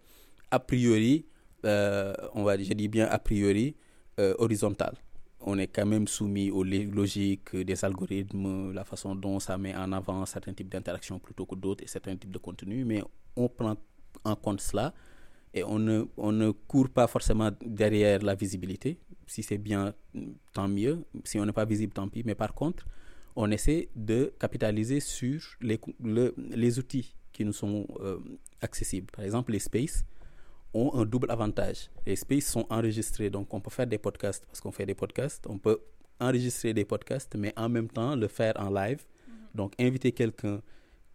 a 0.50 0.60
priori, 0.60 1.26
euh, 1.66 2.14
on 2.36 2.44
va 2.44 2.58
je 2.58 2.72
dis 2.72 2.88
bien 2.88 3.08
a 3.08 3.20
priori, 3.20 3.76
euh, 4.18 4.34
horizontal 4.38 4.96
on 5.44 5.58
est 5.58 5.68
quand 5.68 5.86
même 5.86 6.08
soumis 6.08 6.52
aux 6.52 6.64
logiques 6.64 7.56
des 7.56 7.84
algorithmes, 7.86 8.72
la 8.74 8.84
façon 8.84 9.16
dont 9.16 9.40
ça 9.40 9.58
met 9.58 9.76
en 9.76 9.92
avant 9.92 10.26
certains 10.26 10.54
types 10.54 10.70
d'interactions 10.70 11.20
plutôt 11.20 11.46
que 11.46 11.56
d'autres 11.56 11.84
et 11.84 11.88
certains 11.88 12.16
types 12.16 12.32
de 12.32 12.38
contenus, 12.38 12.86
mais 12.86 13.04
on 13.36 13.48
prend 13.50 13.76
en 14.24 14.36
compte 14.36 14.62
cela 14.62 14.94
et 15.54 15.64
on 15.64 15.80
ne, 15.80 16.06
on 16.18 16.32
ne 16.32 16.52
court 16.52 16.90
pas 16.90 17.08
forcément 17.08 17.52
derrière 17.66 18.22
la 18.22 18.36
visibilité. 18.36 18.98
Si 19.28 19.44
c'est 19.44 19.58
bien, 19.58 19.94
tant 20.54 20.68
mieux. 20.68 21.04
Si 21.24 21.40
on 21.40 21.46
n'est 21.46 21.52
pas 21.52 21.66
visible, 21.66 21.94
tant 21.94 22.08
pis. 22.08 22.24
Mais 22.26 22.36
par 22.36 22.54
contre, 22.54 22.86
on 23.36 23.52
essaie 23.52 23.90
de 23.96 24.34
capitaliser 24.40 25.00
sur 25.00 25.42
les, 25.62 25.80
les 26.38 26.80
outils 26.80 27.16
qui 27.34 27.46
nous 27.46 27.54
sont 27.54 27.88
euh, 28.00 28.20
accessibles. 28.62 29.08
Par 29.12 29.26
exemple, 29.26 29.52
les 29.52 29.60
spaces 29.60 30.06
ont 30.74 30.94
un 30.94 31.06
double 31.06 31.30
avantage. 31.32 31.90
Les 32.06 32.16
spaces 32.16 32.46
sont 32.46 32.66
enregistrés, 32.70 33.30
donc 33.30 33.54
on 33.54 33.60
peut 33.60 33.70
faire 33.70 33.88
des 33.88 33.98
podcasts 33.98 34.46
parce 34.46 34.62
qu'on 34.62 34.72
fait 34.72 34.86
des 34.86 34.96
podcasts. 34.96 35.46
On 35.48 35.58
peut 35.58 35.80
enregistrer 36.20 36.74
des 36.74 36.86
podcasts, 36.86 37.36
mais 37.36 37.54
en 37.58 37.68
même 37.68 37.90
temps 37.90 38.16
le 38.16 38.28
faire 38.28 38.54
en 38.58 38.70
live. 38.70 39.04
Donc, 39.54 39.74
inviter 39.80 40.12
quelqu'un 40.12 40.62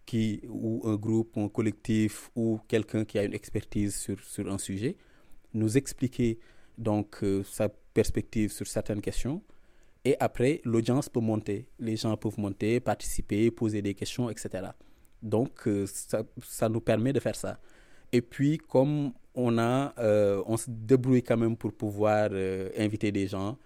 qui, 0.04 0.42
ou 0.48 0.82
un 0.84 0.96
groupe, 0.96 1.36
ou 1.36 1.40
un 1.44 1.48
collectif, 1.48 2.30
ou 2.34 2.60
quelqu'un 2.68 3.04
qui 3.04 3.18
a 3.18 3.25
une 3.25 3.34
expertise 3.34 3.94
sur, 3.96 4.20
sur 4.20 4.50
un 4.52 4.58
sujet, 4.58 4.96
nous 5.54 5.76
expliquer 5.76 6.38
donc 6.76 7.22
euh, 7.22 7.42
sa 7.44 7.68
perspective 7.68 8.52
sur 8.52 8.66
certaines 8.66 9.00
questions. 9.00 9.42
Et 10.04 10.16
après, 10.20 10.60
l'audience 10.64 11.08
peut 11.08 11.20
monter. 11.20 11.66
Les 11.78 11.96
gens 11.96 12.16
peuvent 12.16 12.38
monter, 12.38 12.78
participer, 12.78 13.50
poser 13.50 13.82
des 13.82 13.94
questions, 13.94 14.28
etc. 14.28 14.68
Donc, 15.22 15.66
euh, 15.66 15.86
ça, 15.86 16.22
ça, 16.42 16.68
nous 16.68 16.80
permet 16.80 17.12
de 17.12 17.20
faire 17.20 17.34
ça. 17.34 17.58
Et 18.12 18.20
puis, 18.20 18.58
comme 18.58 19.12
on 19.37 19.59
a, 19.59 19.95
euh, 19.99 20.43
on 20.47 20.57
se 20.57 20.69
débrouille 20.69 21.23
quand 21.23 21.37
même 21.37 21.57
pour 21.57 21.73
pouvoir 21.73 22.31
inviter 22.76 23.12
des 23.12 23.28
gens, 23.28 23.57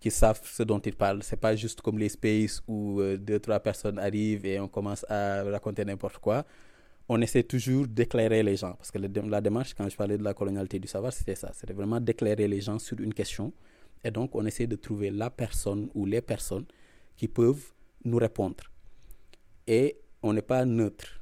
qui 0.00 0.10
savent 0.10 0.40
ce 0.42 0.62
dont 0.62 0.78
ils 0.78 0.96
parlent. 0.96 1.22
C'est 1.22 1.36
pas 1.36 1.54
juste 1.54 1.82
comme 1.82 1.98
les 1.98 2.08
spaces 2.08 2.62
où 2.66 3.00
euh, 3.00 3.18
deux, 3.18 3.38
trois 3.38 3.60
personnes 3.60 3.98
arrivent 3.98 4.46
et 4.46 4.58
on 4.58 4.66
commence 4.66 5.04
à 5.08 5.44
raconter 5.44 5.84
n'importe 5.84 6.18
quoi. 6.18 6.44
On 7.08 7.20
essaie 7.20 7.42
toujours 7.42 7.86
d'éclairer 7.86 8.42
les 8.42 8.56
gens. 8.56 8.72
Parce 8.72 8.90
que 8.90 8.98
la 8.98 9.40
démarche, 9.40 9.74
quand 9.74 9.88
je 9.88 9.96
parlais 9.96 10.16
de 10.16 10.22
la 10.22 10.32
colonialité 10.32 10.78
du 10.78 10.88
savoir, 10.88 11.12
c'était 11.12 11.34
ça. 11.34 11.50
C'était 11.52 11.74
vraiment 11.74 12.00
d'éclairer 12.00 12.48
les 12.48 12.60
gens 12.60 12.78
sur 12.78 12.98
une 12.98 13.12
question. 13.12 13.52
Et 14.02 14.10
donc, 14.10 14.34
on 14.34 14.46
essaie 14.46 14.66
de 14.66 14.76
trouver 14.76 15.10
la 15.10 15.28
personne 15.28 15.90
ou 15.94 16.06
les 16.06 16.22
personnes 16.22 16.64
qui 17.16 17.28
peuvent 17.28 17.72
nous 18.04 18.16
répondre. 18.16 18.64
Et 19.66 19.98
on 20.22 20.32
n'est 20.32 20.40
pas 20.40 20.64
neutre. 20.64 21.20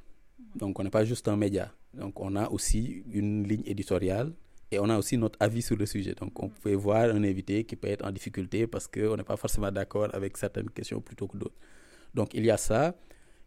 Donc, 0.54 0.78
on 0.78 0.84
n'est 0.84 0.90
pas 0.90 1.04
juste 1.04 1.26
un 1.26 1.36
média. 1.36 1.72
Donc, 1.94 2.20
on 2.20 2.36
a 2.36 2.48
aussi 2.48 3.02
une 3.10 3.46
ligne 3.46 3.62
éditoriale 3.64 4.32
et 4.70 4.78
on 4.78 4.88
a 4.90 4.98
aussi 4.98 5.16
notre 5.16 5.38
avis 5.40 5.62
sur 5.62 5.76
le 5.76 5.86
sujet. 5.86 6.14
Donc, 6.14 6.40
on 6.42 6.48
peut 6.48 6.74
voir 6.74 7.04
un 7.04 7.24
invité 7.24 7.64
qui 7.64 7.76
peut 7.76 7.88
être 7.88 8.04
en 8.04 8.10
difficulté 8.10 8.66
parce 8.66 8.86
qu'on 8.86 9.16
n'est 9.16 9.22
pas 9.24 9.36
forcément 9.36 9.72
d'accord 9.72 10.08
avec 10.14 10.36
certaines 10.36 10.70
questions 10.70 11.00
plutôt 11.00 11.26
que 11.26 11.36
d'autres. 11.36 11.56
Donc, 12.14 12.34
il 12.34 12.44
y 12.44 12.50
a 12.50 12.56
ça. 12.56 12.94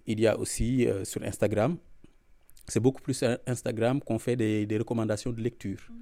Il 0.07 0.19
y 0.19 0.27
a 0.27 0.37
aussi 0.37 0.87
euh, 0.87 1.05
sur 1.05 1.21
Instagram, 1.21 1.77
c'est 2.67 2.79
beaucoup 2.79 3.01
plus 3.01 3.13
sur 3.13 3.37
Instagram 3.45 4.01
qu'on 4.01 4.17
fait 4.17 4.35
des, 4.35 4.65
des, 4.65 4.77
recommandations 4.79 5.31
de 5.31 5.39
lecture. 5.41 5.77
Mm-hmm. 5.77 5.95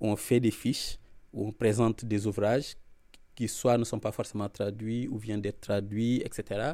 On 0.00 0.16
fait 0.16 0.40
des 0.40 0.50
fiches 0.50 0.98
où 1.34 1.48
on 1.48 1.52
présente 1.52 2.04
des 2.06 2.26
ouvrages 2.26 2.76
qui 3.34 3.48
soit 3.48 3.76
ne 3.78 3.84
sont 3.84 3.98
pas 3.98 4.12
forcément 4.12 4.48
traduits 4.48 5.06
ou 5.08 5.18
viennent 5.18 5.42
d'être 5.42 5.60
traduits, 5.60 6.22
etc. 6.24 6.72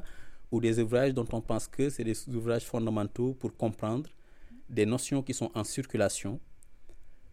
Ou 0.51 0.61
des 0.61 0.79
ouvrages 0.79 1.15
dont 1.15 1.27
on 1.33 1.41
pense 1.41 1.67
que 1.67 1.91
c'est 1.91 2.05
des 2.05 2.29
ouvrages 2.29 2.65
fondamentaux 2.65 3.35
pour 3.35 3.57
comprendre 3.57 4.09
des 4.69 4.87
notions 4.87 5.23
qui 5.23 5.35
sont 5.35 5.51
en 5.55 5.65
circulation 5.65 6.41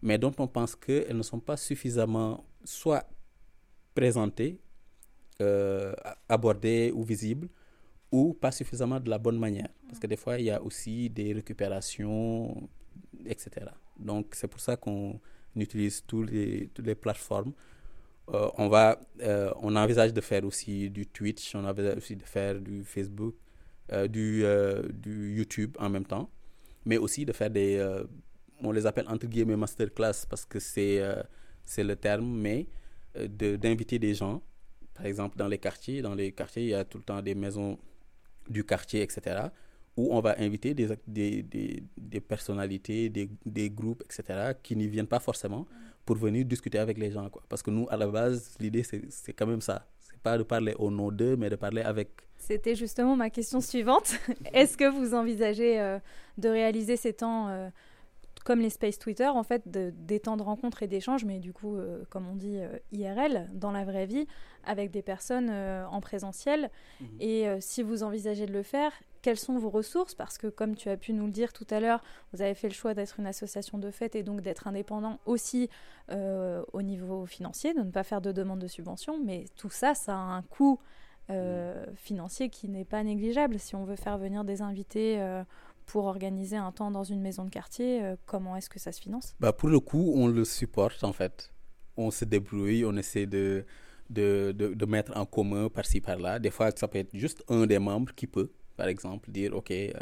mais 0.02 0.18
dont 0.18 0.32
on 0.38 0.46
pense 0.46 0.76
qu'elles 0.76 1.16
ne 1.16 1.22
sont 1.22 1.40
pas 1.40 1.56
suffisamment 1.56 2.44
soit 2.64 3.08
présentées, 3.94 4.60
euh, 5.40 5.92
abordées 6.28 6.92
ou 6.94 7.02
visibles, 7.02 7.48
ou 8.12 8.34
pas 8.34 8.52
suffisamment 8.52 9.00
de 9.00 9.10
la 9.10 9.18
bonne 9.18 9.38
manière. 9.38 9.68
Parce 9.88 9.98
que 9.98 10.06
des 10.06 10.16
fois, 10.16 10.38
il 10.38 10.44
y 10.44 10.50
a 10.50 10.62
aussi 10.62 11.10
des 11.10 11.32
récupérations, 11.32 12.68
etc. 13.24 13.66
Donc, 13.98 14.34
c'est 14.34 14.48
pour 14.48 14.60
ça 14.60 14.76
qu'on 14.76 15.18
utilise 15.56 16.04
toutes 16.06 16.30
les 16.30 16.94
plateformes. 16.94 17.52
Euh, 18.28 18.48
on, 18.58 18.68
va, 18.68 19.00
euh, 19.22 19.52
on 19.62 19.74
envisage 19.76 20.12
de 20.12 20.20
faire 20.20 20.44
aussi 20.44 20.90
du 20.90 21.06
Twitch, 21.06 21.54
on 21.54 21.64
envisage 21.64 21.96
aussi 21.96 22.16
de 22.16 22.24
faire 22.24 22.60
du 22.60 22.84
Facebook, 22.84 23.34
du 24.08 24.42
YouTube 25.36 25.76
en 25.78 25.88
même 25.88 26.04
temps, 26.04 26.28
mais 26.86 26.96
aussi 26.96 27.26
de 27.26 27.32
faire 27.32 27.50
des, 27.50 27.78
on 28.62 28.72
les 28.72 28.86
appelle 28.86 29.06
entre 29.08 29.26
guillemets 29.26 29.56
masterclass 29.56 30.26
parce 30.28 30.44
que 30.44 30.58
c'est 30.58 31.00
euh, 31.00 31.22
le 31.78 31.94
terme, 31.94 32.26
mais 32.26 32.66
euh, 33.16 33.56
d'inviter 33.56 33.98
des 33.98 34.14
gens, 34.14 34.42
par 34.94 35.06
exemple 35.06 35.36
dans 35.36 35.48
les 35.48 35.58
quartiers. 35.58 36.02
Dans 36.02 36.14
les 36.14 36.32
quartiers, 36.32 36.62
il 36.62 36.68
y 36.70 36.74
a 36.74 36.84
tout 36.84 36.98
le 36.98 37.04
temps 37.04 37.20
des 37.22 37.34
maisons 37.34 37.78
du 38.48 38.64
quartier, 38.64 39.02
etc., 39.02 39.48
où 39.96 40.14
on 40.14 40.20
va 40.20 40.36
inviter 40.38 40.74
des, 40.74 40.88
des, 41.06 41.42
des, 41.42 41.82
des 41.96 42.20
personnalités, 42.20 43.08
des, 43.08 43.30
des, 43.46 43.70
groupes, 43.70 44.02
etc., 44.04 44.52
qui 44.62 44.76
n'y 44.76 44.86
viennent 44.88 45.06
pas 45.06 45.20
forcément 45.20 45.66
pour 46.04 46.16
venir 46.16 46.44
discuter 46.44 46.78
avec 46.78 46.98
les 46.98 47.10
gens. 47.10 47.30
Quoi. 47.30 47.42
Parce 47.48 47.62
que 47.62 47.70
nous, 47.70 47.86
à 47.88 47.96
la 47.96 48.06
base, 48.06 48.54
l'idée, 48.60 48.82
c'est 48.82 49.32
quand 49.32 49.46
même 49.46 49.62
ça. 49.62 49.86
Pas 50.26 50.38
de 50.38 50.42
parler 50.42 50.74
au 50.78 50.90
nom 50.90 51.10
d'eux, 51.10 51.36
mais 51.36 51.50
de 51.50 51.56
parler 51.56 51.82
avec. 51.82 52.08
C'était 52.36 52.74
justement 52.74 53.16
ma 53.16 53.30
question 53.30 53.60
suivante. 53.60 54.14
Est-ce 54.52 54.76
que 54.76 54.88
vous 54.88 55.14
envisagez 55.14 55.80
euh, 55.80 55.98
de 56.38 56.48
réaliser 56.48 56.96
ces 56.96 57.12
temps 57.12 57.70
comme 58.46 58.60
les 58.60 58.70
space 58.70 59.00
Twitter, 59.00 59.26
en 59.26 59.42
fait, 59.42 59.68
de, 59.68 59.92
des 59.96 60.20
temps 60.20 60.36
de 60.36 60.42
rencontre 60.42 60.84
et 60.84 60.86
d'échange, 60.86 61.24
mais 61.24 61.40
du 61.40 61.52
coup, 61.52 61.76
euh, 61.76 62.04
comme 62.10 62.28
on 62.28 62.36
dit, 62.36 62.58
euh, 62.58 62.78
IRL, 62.92 63.50
dans 63.52 63.72
la 63.72 63.84
vraie 63.84 64.06
vie, 64.06 64.28
avec 64.64 64.92
des 64.92 65.02
personnes 65.02 65.48
euh, 65.50 65.84
en 65.88 66.00
présentiel? 66.00 66.70
Mhm. 67.00 67.06
Et 67.18 67.46
si 67.58 67.82
vous 67.82 68.04
envisagez 68.04 68.46
de 68.46 68.52
le 68.52 68.62
faire, 68.62 68.92
quelles 69.26 69.38
sont 69.38 69.58
vos 69.58 69.70
ressources 69.70 70.14
Parce 70.14 70.38
que, 70.38 70.46
comme 70.46 70.76
tu 70.76 70.88
as 70.88 70.96
pu 70.96 71.12
nous 71.12 71.26
le 71.26 71.32
dire 71.32 71.52
tout 71.52 71.66
à 71.70 71.80
l'heure, 71.80 72.00
vous 72.32 72.42
avez 72.42 72.54
fait 72.54 72.68
le 72.68 72.74
choix 72.74 72.94
d'être 72.94 73.18
une 73.18 73.26
association 73.26 73.76
de 73.76 73.90
fait 73.90 74.14
et 74.14 74.22
donc 74.22 74.40
d'être 74.40 74.68
indépendant 74.68 75.18
aussi 75.26 75.68
au 76.72 76.82
niveau 76.82 77.26
financier, 77.26 77.74
de 77.74 77.80
ne 77.80 77.90
pas 77.90 78.04
faire 78.04 78.20
de 78.20 78.30
demande 78.30 78.60
de 78.60 78.68
subvention, 78.68 79.18
mais 79.22 79.46
tout 79.56 79.70
ça, 79.70 79.94
ça 79.94 80.14
a 80.14 80.16
un 80.16 80.42
coût. 80.42 80.78
Mhm. 81.28 81.96
financier 81.96 82.50
qui 82.50 82.68
n'est 82.68 82.84
pas 82.84 83.02
négligeable 83.02 83.58
si 83.58 83.74
on 83.74 83.84
veut 83.84 83.96
faire 83.96 84.16
venir 84.16 84.44
des 84.44 84.62
invités 84.62 85.18
pour 85.86 86.04
organiser 86.06 86.56
un 86.56 86.72
temps 86.72 86.90
dans 86.90 87.04
une 87.04 87.20
maison 87.20 87.44
de 87.44 87.50
quartier, 87.50 88.02
euh, 88.02 88.16
comment 88.26 88.56
est-ce 88.56 88.68
que 88.68 88.78
ça 88.78 88.92
se 88.92 89.00
finance? 89.00 89.34
Bah 89.40 89.52
Pour 89.52 89.68
le 89.68 89.80
coup, 89.80 90.12
on 90.14 90.26
le 90.26 90.44
supporte 90.44 91.02
en 91.04 91.12
fait. 91.12 91.52
On 91.96 92.10
se 92.10 92.24
débrouille, 92.24 92.84
on 92.84 92.96
essaie 92.96 93.26
de, 93.26 93.64
de, 94.10 94.52
de, 94.52 94.86
mettre 94.86 95.16
en 95.16 95.24
commun 95.24 95.70
par-ci 95.70 96.00
par-là. 96.00 96.38
Des 96.38 96.50
fois, 96.50 96.70
ça 96.74 96.88
peut 96.88 96.98
être 96.98 97.16
juste 97.16 97.42
un 97.48 97.66
des 97.66 97.78
membres 97.78 98.12
qui 98.14 98.26
peut, 98.26 98.50
par 98.76 98.88
exemple, 98.88 99.30
dire 99.30 99.54
OK, 99.54 99.70
euh, 99.70 99.92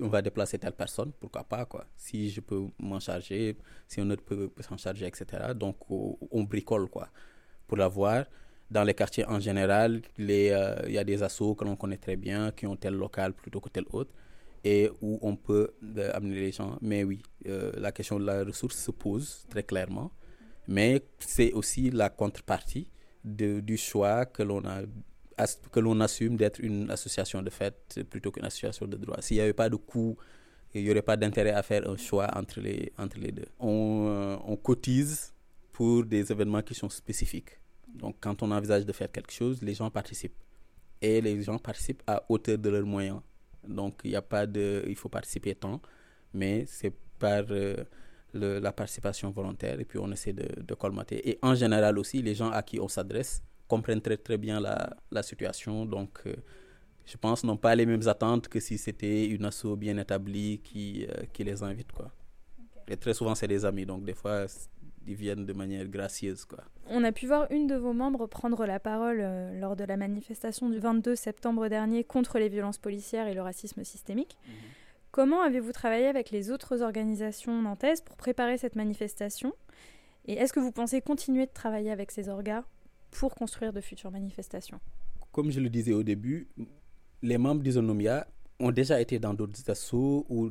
on 0.00 0.08
va 0.08 0.20
déplacer 0.20 0.58
telle 0.58 0.72
personne, 0.72 1.12
pourquoi 1.18 1.44
pas 1.44 1.64
quoi. 1.64 1.86
Si 1.96 2.30
je 2.30 2.40
peux 2.40 2.66
m'en 2.78 3.00
charger, 3.00 3.56
si 3.88 4.00
un 4.00 4.10
autre 4.10 4.24
peut, 4.24 4.50
s'en 4.60 4.76
charger, 4.76 5.06
etc. 5.06 5.52
Donc, 5.54 5.76
on, 5.90 6.42
bricole 6.44 6.88
quoi 6.88 7.08
pour 7.66 7.78
l'avoir 7.78 8.24
dans 8.70 8.84
les 8.84 8.94
quartiers 8.94 9.24
en 9.26 9.40
général, 9.40 10.02
euh, 10.18 10.76
il 10.86 10.92
y 10.92 10.98
a 10.98 11.04
des 11.04 11.22
assos 11.22 11.54
que 11.54 11.64
l'on 11.64 11.76
connaît 11.76 11.96
très 11.96 12.16
bien, 12.16 12.50
qui 12.50 12.66
ont 12.66 12.76
tel 12.76 12.94
local 12.94 13.32
plutôt 13.32 13.60
que 13.60 13.68
tel 13.68 13.84
autre 13.92 14.12
et 14.64 14.90
où 15.00 15.18
on 15.22 15.36
peut 15.36 15.70
euh, 15.96 16.10
amener 16.12 16.40
les 16.40 16.52
gens. 16.52 16.76
Mais 16.82 17.04
oui, 17.04 17.22
la 17.44 17.92
question 17.92 18.18
de 18.18 18.24
la 18.24 18.42
ressource 18.42 18.76
se 18.76 18.90
pose 18.90 19.46
très 19.48 19.62
clairement, 19.62 20.10
mais 20.66 21.02
c'est 21.20 21.52
aussi 21.52 21.90
la 21.90 22.10
contrepartie 22.10 22.90
de, 23.24 23.60
du 23.60 23.76
choix 23.76 24.26
que 24.26 24.42
l'on 24.42 24.64
a 24.64 24.82
que 25.70 25.80
l'on 25.80 26.00
assume 26.00 26.36
d'être 26.36 26.60
une 26.60 26.90
association 26.90 27.42
de 27.42 27.50
fait 27.50 28.00
plutôt 28.08 28.30
qu'une 28.30 28.44
association 28.44 28.86
de 28.86 28.96
droit. 28.96 29.20
S'il 29.20 29.36
n'y 29.36 29.42
avait 29.42 29.52
pas 29.52 29.68
de 29.68 29.76
coût, 29.76 30.16
il 30.74 30.84
n'y 30.84 30.90
aurait 30.90 31.02
pas 31.02 31.16
d'intérêt 31.16 31.50
à 31.52 31.62
faire 31.62 31.88
un 31.88 31.96
choix 31.96 32.28
entre 32.34 32.60
les, 32.60 32.92
entre 32.98 33.18
les 33.18 33.32
deux. 33.32 33.46
On, 33.58 34.06
euh, 34.08 34.36
on 34.44 34.56
cotise 34.56 35.32
pour 35.72 36.04
des 36.04 36.30
événements 36.32 36.62
qui 36.62 36.74
sont 36.74 36.88
spécifiques. 36.88 37.58
Donc 37.88 38.16
quand 38.20 38.42
on 38.42 38.50
envisage 38.50 38.84
de 38.86 38.92
faire 38.92 39.10
quelque 39.10 39.32
chose, 39.32 39.62
les 39.62 39.74
gens 39.74 39.90
participent. 39.90 40.36
Et 41.02 41.20
les 41.20 41.42
gens 41.42 41.58
participent 41.58 42.02
à 42.06 42.22
hauteur 42.28 42.56
de 42.58 42.70
leurs 42.70 42.86
moyens. 42.86 43.20
Donc, 43.68 44.00
il 44.04 44.10
n'y 44.10 44.16
a 44.16 44.22
pas 44.22 44.46
de. 44.46 44.84
Il 44.86 44.96
faut 44.96 45.08
participer 45.08 45.54
tant, 45.54 45.80
mais 46.32 46.64
c'est 46.66 46.92
par 47.18 47.44
euh, 47.50 47.76
la 48.32 48.72
participation 48.72 49.30
volontaire 49.30 49.80
et 49.80 49.84
puis 49.84 49.98
on 49.98 50.10
essaie 50.12 50.32
de, 50.32 50.62
de, 50.62 50.74
colmater. 50.74 51.28
Et 51.28 51.38
en 51.42 51.54
général 51.54 51.98
aussi, 51.98 52.22
les 52.22 52.34
gens 52.34 52.50
à 52.50 52.62
qui 52.62 52.78
on 52.78 52.88
s'adresse 52.88 53.42
comprennent 53.68 54.00
très 54.00 54.16
très 54.16 54.38
bien 54.38 54.60
la, 54.60 54.96
la 55.10 55.22
situation. 55.22 55.86
Donc, 55.86 56.20
euh, 56.26 56.34
je 57.04 57.16
pense, 57.16 57.44
n'ont 57.44 57.56
pas 57.56 57.74
les 57.74 57.86
mêmes 57.86 58.06
attentes 58.08 58.48
que 58.48 58.60
si 58.60 58.78
c'était 58.78 59.26
une 59.26 59.44
asso 59.44 59.76
bien 59.76 59.96
établie 59.98 60.60
qui, 60.62 61.06
euh, 61.08 61.24
qui 61.32 61.44
les 61.44 61.62
invite. 61.62 61.92
Quoi. 61.92 62.10
Et 62.88 62.96
très 62.96 63.14
souvent, 63.14 63.34
c'est 63.34 63.48
des 63.48 63.64
amis. 63.64 63.86
Donc, 63.86 64.04
des 64.04 64.14
fois, 64.14 64.46
ils 65.06 65.14
viennent 65.14 65.46
de 65.46 65.52
manière 65.52 65.86
gracieuse. 65.86 66.44
Quoi. 66.44 66.64
On 66.88 67.04
a 67.04 67.12
pu 67.12 67.26
voir 67.26 67.46
une 67.50 67.66
de 67.66 67.76
vos 67.76 67.92
membres 67.92 68.26
prendre 68.26 68.66
la 68.66 68.80
parole 68.80 69.20
euh, 69.20 69.58
lors 69.60 69.76
de 69.76 69.84
la 69.84 69.96
manifestation 69.96 70.68
du 70.68 70.78
22 70.78 71.14
septembre 71.14 71.68
dernier 71.68 72.02
contre 72.04 72.38
les 72.38 72.48
violences 72.48 72.78
policières 72.78 73.28
et 73.28 73.34
le 73.34 73.42
racisme 73.42 73.84
systémique. 73.84 74.36
Mhm. 74.46 74.54
Comment 75.12 75.42
avez-vous 75.42 75.72
travaillé 75.72 76.06
avec 76.06 76.30
les 76.30 76.50
autres 76.50 76.82
organisations 76.82 77.62
nantaises 77.62 78.00
pour 78.00 78.16
préparer 78.16 78.58
cette 78.58 78.76
manifestation? 78.76 79.54
Et 80.26 80.34
est-ce 80.34 80.52
que 80.52 80.60
vous 80.60 80.72
pensez 80.72 81.00
continuer 81.00 81.46
de 81.46 81.52
travailler 81.52 81.90
avec 81.90 82.10
ces 82.10 82.28
orgas? 82.28 82.64
Pour 83.10 83.34
construire 83.34 83.72
de 83.72 83.80
futures 83.80 84.10
manifestations 84.10 84.80
Comme 85.32 85.50
je 85.50 85.60
le 85.60 85.68
disais 85.68 85.92
au 85.92 86.02
début, 86.02 86.48
les 87.22 87.38
membres 87.38 87.62
d'Isonomia 87.62 88.26
ont 88.58 88.70
déjà 88.70 89.00
été 89.00 89.18
dans 89.18 89.34
d'autres 89.34 89.68
assauts 89.70 90.26
ou, 90.28 90.50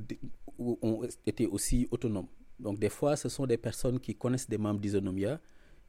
ont 0.57 1.01
été 1.25 1.47
aussi 1.47 1.87
autonomes. 1.91 2.27
Donc 2.59 2.79
des 2.79 2.89
fois, 2.89 3.15
ce 3.15 3.29
sont 3.29 3.45
des 3.45 3.57
personnes 3.57 3.99
qui 3.99 4.15
connaissent 4.15 4.49
des 4.49 4.57
membres 4.57 4.79
d'Isonomia 4.79 5.39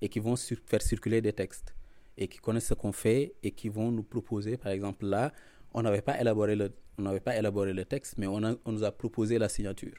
et 0.00 0.08
qui 0.08 0.18
vont 0.18 0.34
faire 0.36 0.82
circuler 0.82 1.20
des 1.20 1.32
textes 1.32 1.74
et 2.16 2.28
qui 2.28 2.38
connaissent 2.38 2.66
ce 2.66 2.74
qu'on 2.74 2.92
fait 2.92 3.34
et 3.42 3.50
qui 3.50 3.68
vont 3.68 3.92
nous 3.92 4.02
proposer, 4.02 4.56
par 4.56 4.72
exemple 4.72 5.06
là, 5.06 5.32
on 5.74 5.82
n'avait 5.82 6.00
pas 6.00 6.18
élaboré 6.20 6.56
le, 6.56 6.72
pas 7.20 7.36
élaboré 7.36 7.72
le 7.72 7.84
texte, 7.84 8.14
mais 8.16 8.26
on, 8.26 8.40
on, 8.64 8.72
nous 8.72 8.82
a 8.84 8.90
proposé 8.90 9.38
la 9.38 9.48
signature. 9.48 9.94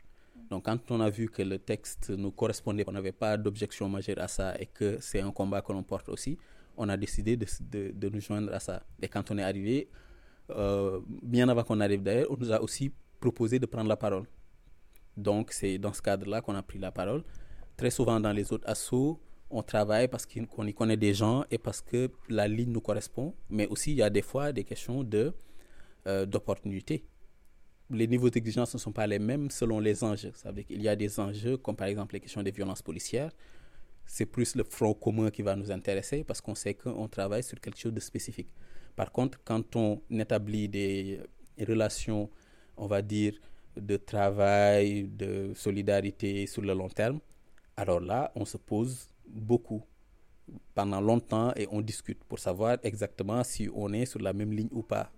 Donc 0.49 0.65
quand 0.65 0.91
on 0.91 0.99
a 1.01 1.09
vu 1.09 1.29
que 1.29 1.43
le 1.43 1.59
texte 1.59 2.09
nous 2.09 2.31
correspondait, 2.31 2.83
on 2.87 2.91
n'avait 2.91 3.11
pas 3.11 3.37
d'objection 3.37 3.87
majeure 3.87 4.19
à 4.19 4.27
ça 4.27 4.59
et 4.59 4.65
que 4.65 4.97
c'est 4.99 5.21
un 5.21 5.31
combat 5.31 5.61
que 5.61 5.71
l'on 5.71 5.83
porte 5.83 6.09
aussi, 6.09 6.37
on 6.77 6.87
a 6.89 6.97
décidé 6.97 7.35
de, 7.37 8.09
nous 8.09 8.21
joindre 8.21 8.53
à 8.53 8.59
ça. 8.59 8.83
Et 9.01 9.07
quand 9.07 9.29
on 9.31 9.37
est 9.37 9.43
arrivé, 9.43 9.89
bien 11.21 11.49
avant 11.49 11.63
qu'on 11.63 11.79
arrive 11.81 12.03
d'ailleurs, 12.03 12.27
on 12.29 12.37
nous 12.37 12.51
a 12.51 12.61
aussi 12.61 12.91
proposé 13.19 13.59
de 13.59 13.65
prendre 13.65 13.89
la 13.89 13.97
parole. 13.97 14.25
Donc, 15.17 15.51
c'est 15.51 15.77
dans 15.79 15.93
ce 15.93 16.01
cadre-là 16.01 16.41
qu'on 16.41 16.55
a 16.55 16.61
pris 16.61 16.77
la 16.79 16.91
parole. 16.91 17.23
Très 17.75 17.89
souvent, 17.89 18.19
dans 18.19 18.31
les 18.31 18.53
autres 18.53 18.69
assos, 18.69 19.19
on 19.49 19.63
travaille 19.63 20.07
parce 20.07 20.25
qu'on 20.25 20.65
y 20.65 20.73
connaît 20.73 20.97
des 20.97 21.13
gens 21.13 21.43
et 21.49 21.57
parce 21.57 21.81
que 21.81 22.11
la 22.29 22.47
ligne 22.47 22.71
nous 22.71 22.81
correspond. 22.81 23.33
Mais 23.49 23.67
aussi, 23.67 23.91
il 23.91 23.97
y 23.97 24.03
a 24.03 24.09
des 24.09 24.21
fois 24.21 24.51
des 24.51 24.63
questions 24.63 25.03
de, 25.03 25.33
euh, 26.05 26.25
d'opportunité. 26.25 27.05
Les 27.89 28.07
niveaux 28.07 28.29
d'exigence 28.29 28.73
ne 28.73 28.79
sont 28.79 28.91
pas 28.91 29.07
les 29.07 29.19
mêmes 29.19 29.49
selon 29.49 29.79
les 29.79 30.03
enjeux. 30.03 30.31
Ça 30.35 30.51
y 30.69 30.87
a 30.87 30.95
des 30.95 31.19
enjeux, 31.19 31.57
comme 31.57 31.75
par 31.75 31.87
exemple 31.87 32.13
les 32.15 32.19
questions 32.19 32.43
des 32.43 32.51
violences 32.51 32.81
policières. 32.81 33.31
C'est 34.07 34.25
plus 34.25 34.55
le 34.55 34.63
front 34.63 34.93
commun 34.93 35.29
qui 35.29 35.41
va 35.41 35.55
nous 35.55 35.71
intéresser 35.71 36.23
parce 36.23 36.41
qu'on 36.41 36.55
sait 36.55 36.73
qu'on 36.73 37.07
travaille 37.07 37.43
sur 37.43 37.59
quelque 37.59 37.77
chose 37.77 37.93
de 37.93 37.99
spécifique. 37.99 38.49
Par 38.95 39.11
contre, 39.11 39.39
quand 39.43 39.75
on 39.75 40.01
établit 40.09 40.67
des 40.67 41.19
relations, 41.59 42.29
on 42.77 42.87
va 42.87 43.01
dire, 43.01 43.33
de 43.75 43.97
travail, 43.97 45.07
de 45.07 45.51
solidarité 45.53 46.47
sur 46.47 46.61
le 46.63 46.73
long 46.73 46.89
terme, 46.89 47.19
alors 47.75 47.99
là, 47.99 48.31
on 48.35 48.45
se 48.45 48.57
pose 48.57 49.07
beaucoup 49.27 49.83
pendant 50.73 51.01
longtemps 51.01 51.53
et 51.55 51.67
on 51.71 51.81
discute 51.81 52.23
pour 52.23 52.39
savoir 52.39 52.77
exactement 52.83 53.43
si 53.43 53.69
on 53.73 53.93
est 53.93 54.05
sur 54.05 54.19
la 54.19 54.33
même 54.33 54.51
ligne 54.51 54.69
ou 54.71 54.81
pas. 54.81 55.11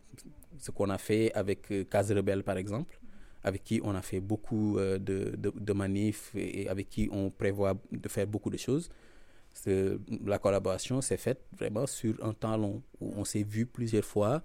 Ce 0.58 0.72
qu'on 0.72 0.90
a 0.90 0.98
fait 0.98 1.32
avec 1.34 1.72
euh, 1.72 1.86
Case 1.86 2.12
Rebelle, 2.12 2.44
par 2.44 2.58
exemple, 2.58 2.99
avec 3.44 3.64
qui 3.64 3.82
on 3.84 3.96
a 3.96 4.02
fait 4.02 4.20
beaucoup 4.20 4.78
euh, 4.78 4.98
de, 4.98 5.36
de, 5.38 5.74
manifs 5.74 6.32
et 6.36 6.68
avec 6.68 6.90
qui 6.90 7.10
on 7.12 7.30
prévoit 7.30 7.76
de 7.92 8.10
faire 8.10 8.28
beaucoup 8.28 8.50
de 8.50 8.58
choses. 8.58 8.90
La 9.66 10.40
collaboration 10.40 11.02
s'est 11.02 11.18
faite 11.18 11.42
vraiment 11.58 11.88
sur 11.88 12.24
un 12.24 12.34
temps 12.34 12.58
long, 12.58 12.82
où 13.00 13.14
on 13.16 13.26
s'est 13.26 13.44
vu 13.44 13.66
plusieurs 13.66 14.06
fois, 14.06 14.42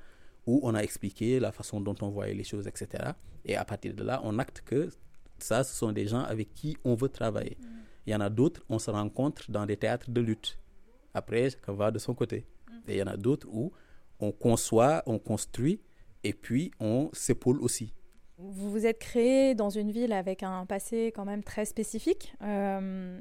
où 0.47 0.61
on 0.63 0.75
a 0.75 0.81
expliqué 0.81 1.41
la 1.41 1.53
façon 1.53 1.81
dont 1.81 1.95
on 2.03 2.09
voyait 2.09 2.35
les 2.35 2.45
choses, 2.45 2.67
etc. 2.67 3.13
Et 3.45 3.57
à 3.57 3.65
partir 3.65 3.95
de 3.95 4.03
là, 4.03 4.21
on 4.25 4.39
acte 4.39 4.63
que 4.65 4.89
ça, 5.39 5.65
ce 5.65 5.75
sont 5.75 5.93
des 5.93 6.07
gens 6.07 6.23
avec 6.23 6.55
qui 6.55 6.77
on 6.85 6.95
veut 6.95 7.09
travailler. 7.09 7.59
Il 8.07 8.13
y 8.13 8.17
en 8.17 8.21
a 8.21 8.31
d'autres, 8.31 8.63
on 8.69 8.79
se 8.79 8.91
rencontre 8.91 9.51
dans 9.51 9.67
des 9.67 9.77
théâtres 9.77 10.11
de 10.11 10.21
lutte. 10.21 10.59
Après, 11.15 11.51
chacun 11.51 11.73
va 11.73 11.91
de 11.91 11.99
son 11.99 12.15
côté. 12.15 12.47
Mm. 12.69 12.91
Et 12.91 12.95
il 12.95 12.99
y 12.99 13.03
en 13.03 13.07
a 13.07 13.17
d'autres 13.17 13.47
où 13.51 13.73
on 14.21 14.33
conçoit, 14.33 15.03
on 15.07 15.19
construit, 15.19 15.81
et 16.23 16.33
puis 16.33 16.71
on 16.81 17.11
s'épaule 17.13 17.61
aussi. 17.61 17.93
Vous 18.39 18.71
vous 18.71 18.85
êtes 18.87 18.99
créé 18.99 19.55
dans 19.55 19.71
une 19.71 19.93
ville 19.93 20.13
avec 20.13 20.43
un 20.43 20.67
passé 20.67 21.13
quand 21.15 21.25
même 21.25 21.45
très 21.45 21.65
spécifique, 21.65 22.35
euh, 22.43 23.21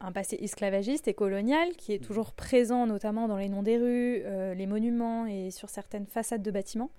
un 0.00 0.12
passé 0.12 0.36
esclavagiste 0.40 1.06
et 1.06 1.14
colonial 1.14 1.76
qui 1.76 1.92
est 1.92 2.02
mm. 2.02 2.06
toujours 2.06 2.32
présent 2.32 2.86
notamment 2.86 3.28
dans 3.28 3.36
les 3.36 3.48
noms 3.48 3.62
des 3.62 3.76
rues, 3.76 4.22
euh, 4.24 4.54
les 4.54 4.66
monuments 4.66 5.26
et 5.26 5.52
sur 5.52 5.70
certaines 5.70 6.06
façades 6.06 6.42
de 6.42 6.50
bâtiments. 6.50 6.90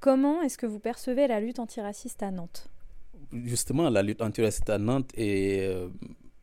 Comment 0.00 0.42
est-ce 0.42 0.58
que 0.58 0.66
vous 0.66 0.80
percevez 0.80 1.26
la 1.26 1.40
lutte 1.40 1.58
antiraciste 1.58 2.22
à 2.22 2.30
Nantes? 2.30 2.68
Justement, 3.32 3.88
la 3.88 4.02
lutte 4.02 4.20
antiraciste 4.20 4.68
à 4.68 4.76
Nantes 4.76 5.10
est, 5.16 5.66
euh, 5.66 5.88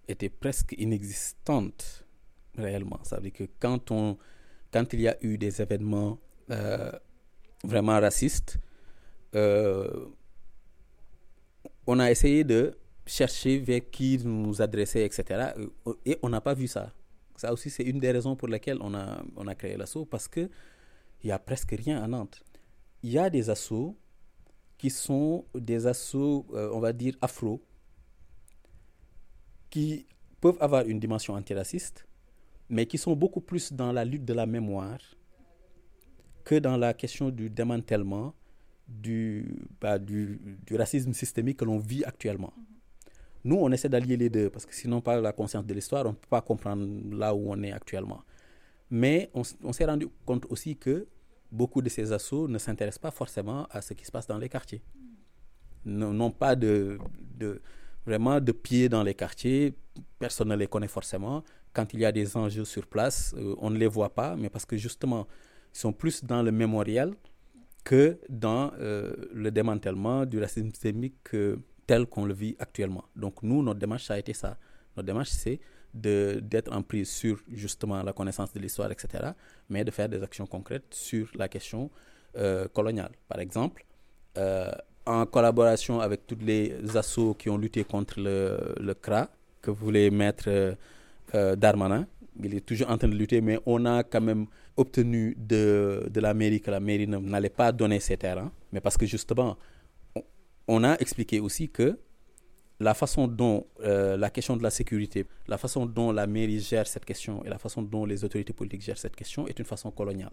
était 0.08 0.30
presque 0.30 0.74
inexistante 0.78 2.08
réellement. 2.58 3.00
Ça 3.04 3.18
veut 3.18 3.24
dire 3.24 3.34
que 3.34 3.44
quand, 3.60 3.92
on, 3.92 4.18
quand 4.72 4.92
il 4.94 5.02
y 5.02 5.08
a 5.08 5.18
eu 5.22 5.38
des 5.38 5.62
événements 5.62 6.18
vraiment 7.64 8.00
racistes, 8.00 8.58
on 9.34 10.12
a 12.00 12.12
essayé 12.12 12.44
de 12.44 12.78
chercher 13.06 13.60
vers 13.60 13.90
qui 13.90 14.20
nous 14.24 14.62
adresser, 14.62 15.02
etc. 15.02 15.52
Et 16.06 16.18
on 16.22 16.30
n'a 16.30 16.42
pas 16.42 16.54
vu 16.54 16.68
ça. 16.68 16.94
Ça 17.36 17.54
aussi, 17.54 17.70
c'est 17.70 17.84
une 17.84 18.00
des 18.00 18.12
raisons 18.12 18.36
pour 18.36 18.48
lesquelles 18.48 18.80
on 18.82 18.94
a, 18.94 19.24
on 19.36 19.48
a 19.48 19.56
créé 19.56 19.78
l'assaut, 19.78 20.06
parce 20.06 20.28
qu'il 20.28 20.50
n'y 21.24 21.32
a 21.32 21.40
presque 21.40 21.72
rien 21.72 22.04
à 22.04 22.08
Nantes 22.08 22.44
il 23.04 23.12
y 23.12 23.18
a 23.18 23.30
des 23.30 23.50
assauts 23.50 23.98
qui 24.78 24.90
sont 24.90 25.46
des 25.54 25.88
assauts, 25.88 26.46
euh, 26.54 26.72
on 26.74 26.80
va 26.80 26.94
dire, 26.94 27.16
afro, 27.22 27.62
qui 29.70 30.06
peuvent 30.42 30.58
avoir 30.60 30.86
une 30.86 31.00
dimension 31.00 31.34
antiraciste, 31.34 32.08
mais 32.70 32.86
qui 32.86 32.98
sont 32.98 33.16
beaucoup 33.16 33.42
plus 33.42 33.74
dans 33.74 33.92
la 33.92 34.06
lutte 34.06 34.26
de 34.26 34.34
la 34.34 34.46
mémoire 34.46 35.00
que 36.44 36.56
dans 36.56 36.78
la 36.78 36.94
question 36.94 37.30
du 37.30 37.50
démantèlement 37.50 38.34
du, 38.90 39.46
bah, 39.80 40.00
du, 40.00 40.40
du, 40.66 40.76
racisme 40.76 41.14
systémique 41.14 41.58
que 41.58 41.66
l'on 41.66 41.78
vit 41.78 42.04
actuellement. 42.04 42.54
Nous, 43.44 43.56
on 43.56 43.72
essaie 43.72 43.88
d'allier 43.88 44.18
les 44.18 44.30
deux, 44.30 44.50
parce 44.50 44.66
que 44.66 44.74
sinon, 44.74 45.00
par 45.00 45.22
la 45.22 45.32
conscience 45.32 45.66
de 45.66 45.74
l'histoire, 45.74 46.06
on 46.06 46.10
ne 46.10 46.16
peut 46.16 46.28
pas 46.30 46.42
comprendre 46.42 46.86
là 47.16 47.34
où 47.34 47.52
on 47.52 47.62
est 47.64 47.72
actuellement. 47.72 48.22
Mais 48.90 49.30
on, 49.34 49.72
s'est 49.72 49.86
rendu 49.86 50.08
compte 50.26 50.46
aussi 50.50 50.76
que 50.76 51.08
beaucoup 51.52 51.82
de 51.82 51.90
ces 51.90 52.12
assauts 52.12 52.48
ne 52.48 52.58
s'intéressent 52.58 53.02
pas 53.02 53.12
forcément 53.12 53.68
à 53.70 53.82
ce 53.82 53.94
qui 53.94 54.04
se 54.04 54.12
passe 54.12 54.28
dans 54.28 54.38
les 54.38 54.50
quartiers. 54.50 54.82
N'ont 55.86 56.32
pas 56.32 56.56
de, 56.56 57.00
vraiment 58.06 58.42
de 58.42 58.52
pied 58.52 58.90
dans 58.90 59.04
les 59.04 59.14
quartiers, 59.14 59.74
personne 60.18 60.50
ne 60.50 60.56
les 60.56 60.68
connaît 60.68 60.88
forcément. 60.88 61.44
Quand 61.72 61.94
il 61.94 62.00
y 62.00 62.06
a 62.06 62.12
des 62.12 62.36
enjeux 62.36 62.66
sur 62.66 62.88
place, 62.88 63.36
euh, 63.38 63.56
on 63.60 63.70
ne 63.70 63.78
les 63.78 63.88
voit 63.88 64.14
pas, 64.14 64.36
mais 64.36 64.50
parce 64.50 64.66
que 64.66 64.76
justement, 64.76 65.28
ils 65.74 65.78
sont 65.78 65.94
plus 65.94 66.24
dans 66.24 66.42
le 66.42 66.52
mémorial 66.52 67.14
que 67.84 68.20
dans 68.30 68.72
euh, 68.80 69.14
le 69.34 69.52
démantèlement 69.52 70.26
du 70.26 70.40
racisme 70.40 70.70
systémique 70.70 71.16
tel 71.88 72.06
qu'on 72.06 72.26
le 72.26 72.34
vit 72.34 72.56
actuellement. 72.60 73.06
Donc 73.16 73.42
nous, 73.42 73.64
notre 73.64 73.80
démarche, 73.80 74.06
ça 74.06 74.14
a 74.16 74.20
été 74.20 74.34
ça. 74.34 74.58
Notre 74.96 75.08
démarche, 75.08 75.30
c'est 75.30 75.60
d'être 75.94 76.72
en 76.72 76.84
prise 76.84 77.10
sur 77.10 77.40
justement 77.52 78.04
la 78.04 78.14
connaissance 78.14 78.54
de 78.54 78.60
l'histoire, 78.60 78.92
etc., 78.92 79.30
mais 79.70 79.84
de 79.84 79.92
faire 79.92 80.08
des 80.08 80.22
actions 80.22 80.46
concrètes 80.46 80.94
sur 80.94 81.28
la 81.36 81.48
question 81.48 81.90
euh, 82.38 82.68
coloniale. 82.68 83.12
Par 83.28 83.40
exemple, 83.40 83.84
euh, 84.38 84.70
en 85.06 85.26
collaboration 85.26 86.00
avec 86.00 86.28
tous 86.28 86.38
les 86.42 86.76
assauts 86.96 87.34
qui 87.34 87.50
ont 87.50 87.58
lutté 87.58 87.84
contre 87.84 88.20
le, 88.20 88.76
le 88.80 88.94
CRA, 88.94 89.30
que 89.62 89.72
voulait 89.72 90.12
mettre 90.12 90.76
euh, 91.34 91.56
Darmanin, 91.56 92.06
il 92.44 92.56
est 92.56 92.62
toujours 92.66 92.90
en 92.90 92.98
train 92.98 93.08
de 93.08 93.16
lutter, 93.16 93.42
mais 93.42 93.60
on 93.66 93.86
a 93.86 94.04
quand 94.04 94.22
même 94.22 94.46
obtenu 94.78 95.36
de, 95.38 96.08
de 96.10 96.20
la 96.20 96.34
mairie 96.34 96.62
que 96.62 96.72
la 96.72 96.80
mairie 96.80 97.08
n'allait 97.08 97.50
pas 97.50 97.72
donner 97.72 98.00
ces 98.00 98.18
terrains, 98.18 98.52
mais 98.72 98.80
parce 98.82 98.98
que 98.98 99.06
justement, 99.06 99.58
on 100.68 100.84
a 100.84 100.96
expliqué 100.98 101.40
aussi 101.40 101.70
que 101.70 102.00
la 102.80 102.94
façon 102.94 103.28
dont 103.28 103.68
euh, 103.82 104.16
la 104.16 104.30
question 104.30 104.56
de 104.56 104.64
la 104.64 104.70
sécurité, 104.70 105.26
la 105.48 105.58
façon 105.58 105.86
dont 105.86 106.12
la 106.12 106.28
mairie 106.28 106.62
gère 106.62 106.88
cette 106.88 107.06
question 107.06 107.44
et 107.44 107.50
la 107.50 107.58
façon 107.58 107.82
dont 107.82 108.06
les 108.06 108.24
autorités 108.24 108.54
politiques 108.54 108.82
gèrent 108.84 108.98
cette 108.98 109.16
question 109.16 109.48
est 109.48 109.60
une 109.60 109.66
façon 109.66 109.92
coloniale. 109.92 110.32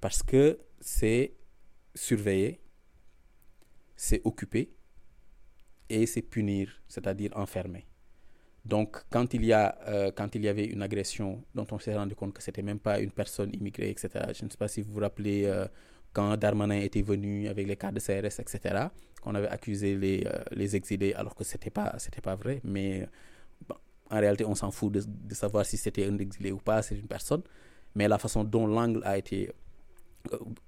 Parce 0.00 0.22
que 0.22 0.58
c'est 0.80 1.34
surveiller, 1.94 2.60
c'est 3.96 4.20
occuper 4.24 4.74
et 5.88 6.06
c'est 6.06 6.22
punir, 6.22 6.70
c'est-à-dire 6.86 7.30
enfermer. 7.34 7.86
Donc, 8.64 9.02
quand 9.10 9.34
il, 9.34 9.44
y 9.44 9.52
a, 9.52 9.76
euh, 9.88 10.10
quand 10.14 10.34
il 10.34 10.42
y 10.42 10.48
avait 10.48 10.64
une 10.64 10.82
agression 10.82 11.42
dont 11.54 11.66
on 11.70 11.78
s'est 11.78 11.94
rendu 11.94 12.14
compte 12.14 12.32
que 12.32 12.42
c'était 12.42 12.62
même 12.62 12.78
pas 12.78 12.98
une 12.98 13.10
personne 13.10 13.52
immigrée, 13.54 13.90
etc., 13.90 14.08
je 14.34 14.44
ne 14.44 14.50
sais 14.50 14.56
pas 14.56 14.68
si 14.68 14.80
vous 14.80 14.92
vous 14.94 15.00
rappelez 15.00 15.44
euh, 15.44 15.66
quand 16.14 16.34
Darmanin 16.38 16.80
était 16.80 17.02
venu 17.02 17.48
avec 17.48 17.66
les 17.66 17.76
cas 17.76 17.92
de 17.92 18.00
CRS, 18.00 18.40
etc., 18.40 18.86
qu'on 19.20 19.34
avait 19.34 19.48
accusé 19.48 19.96
les, 19.96 20.24
euh, 20.26 20.42
les 20.52 20.76
exilés 20.76 21.12
alors 21.12 21.34
que 21.34 21.44
ce 21.44 21.54
n'était 21.54 21.70
pas, 21.70 21.94
pas 22.22 22.36
vrai. 22.36 22.60
Mais 22.64 23.06
en 24.10 24.20
réalité, 24.20 24.44
on 24.46 24.54
s'en 24.54 24.70
fout 24.70 24.92
de, 24.92 25.34
savoir 25.34 25.66
si 25.66 25.76
c'était 25.76 26.06
un 26.06 26.16
exilé 26.18 26.52
ou 26.52 26.58
pas, 26.58 26.80
c'est 26.82 26.94
une 26.96 27.06
personne. 27.06 27.42
Mais 27.94 28.08
la 28.08 28.18
façon 28.18 28.44
dont 28.44 28.66
l'angle 28.66 29.02
a 29.04 29.18
été, 29.18 29.52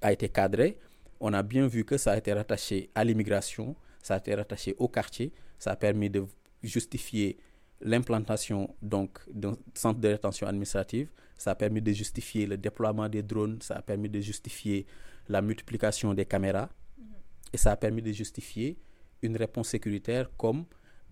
a 0.03 0.13
été 0.13 0.29
cadré, 0.29 0.79
on 1.21 1.33
a 1.33 1.43
bien 1.43 1.67
vu 1.67 1.85
que 1.85 1.97
ça 1.97 2.13
a 2.13 2.17
été 2.19 2.33
rattaché 2.33 2.91
à 2.95 3.05
l'immigration, 3.05 3.75
ça 4.03 4.15
a 4.15 4.19
été 4.19 4.35
rattaché 4.35 4.75
au 4.79 4.89
quartier, 4.89 5.33
ça 5.59 5.73
a 5.73 5.77
permis 5.77 6.11
de 6.11 6.25
justifier 6.63 7.39
l'implantation 7.81 8.75
donc 8.83 9.19
d'un 9.33 9.57
centre 9.75 10.01
de 10.01 10.09
rétention 10.09 10.47
administrative, 10.47 11.11
ça 11.37 11.51
a 11.53 11.55
permis 11.55 11.83
de 11.83 11.93
justifier 11.93 12.47
le 12.47 12.57
déploiement 12.57 13.09
des 13.09 13.23
drones, 13.23 13.61
ça 13.61 13.77
a 13.77 13.83
permis 13.83 14.09
de 14.09 14.21
justifier 14.21 14.87
la 15.29 15.43
multiplication 15.43 16.15
des 16.15 16.25
caméras 16.25 16.71
mhm. 16.99 17.05
et 17.53 17.57
ça 17.57 17.73
a 17.73 17.77
permis 17.77 18.03
de 18.03 18.13
justifier 18.13 18.79
une 19.23 19.37
réponse 19.37 19.69
sécuritaire 19.69 20.31
comme 20.37 20.65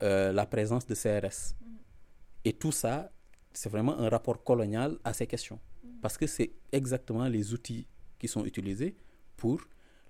euh, 0.03 0.33
la 0.33 0.47
présence 0.47 0.87
de 0.87 0.95
CRS. 0.95 1.55
Mhm. 1.61 1.77
Et 2.45 2.53
tout 2.53 2.73
ça, 2.73 3.11
c'est 3.53 3.69
vraiment 3.69 3.99
un 3.99 4.09
rapport 4.09 4.43
colonial 4.43 4.99
à 5.05 5.13
ces 5.13 5.27
questions. 5.27 5.61
Mhm. 5.83 6.01
Parce 6.01 6.17
que 6.17 6.27
c'est 6.27 6.53
exactement 6.73 7.29
les 7.29 7.53
outils 7.53 7.87
qui 8.19 8.29
sont 8.29 8.45
utilisés 8.45 8.97
pour, 9.37 9.61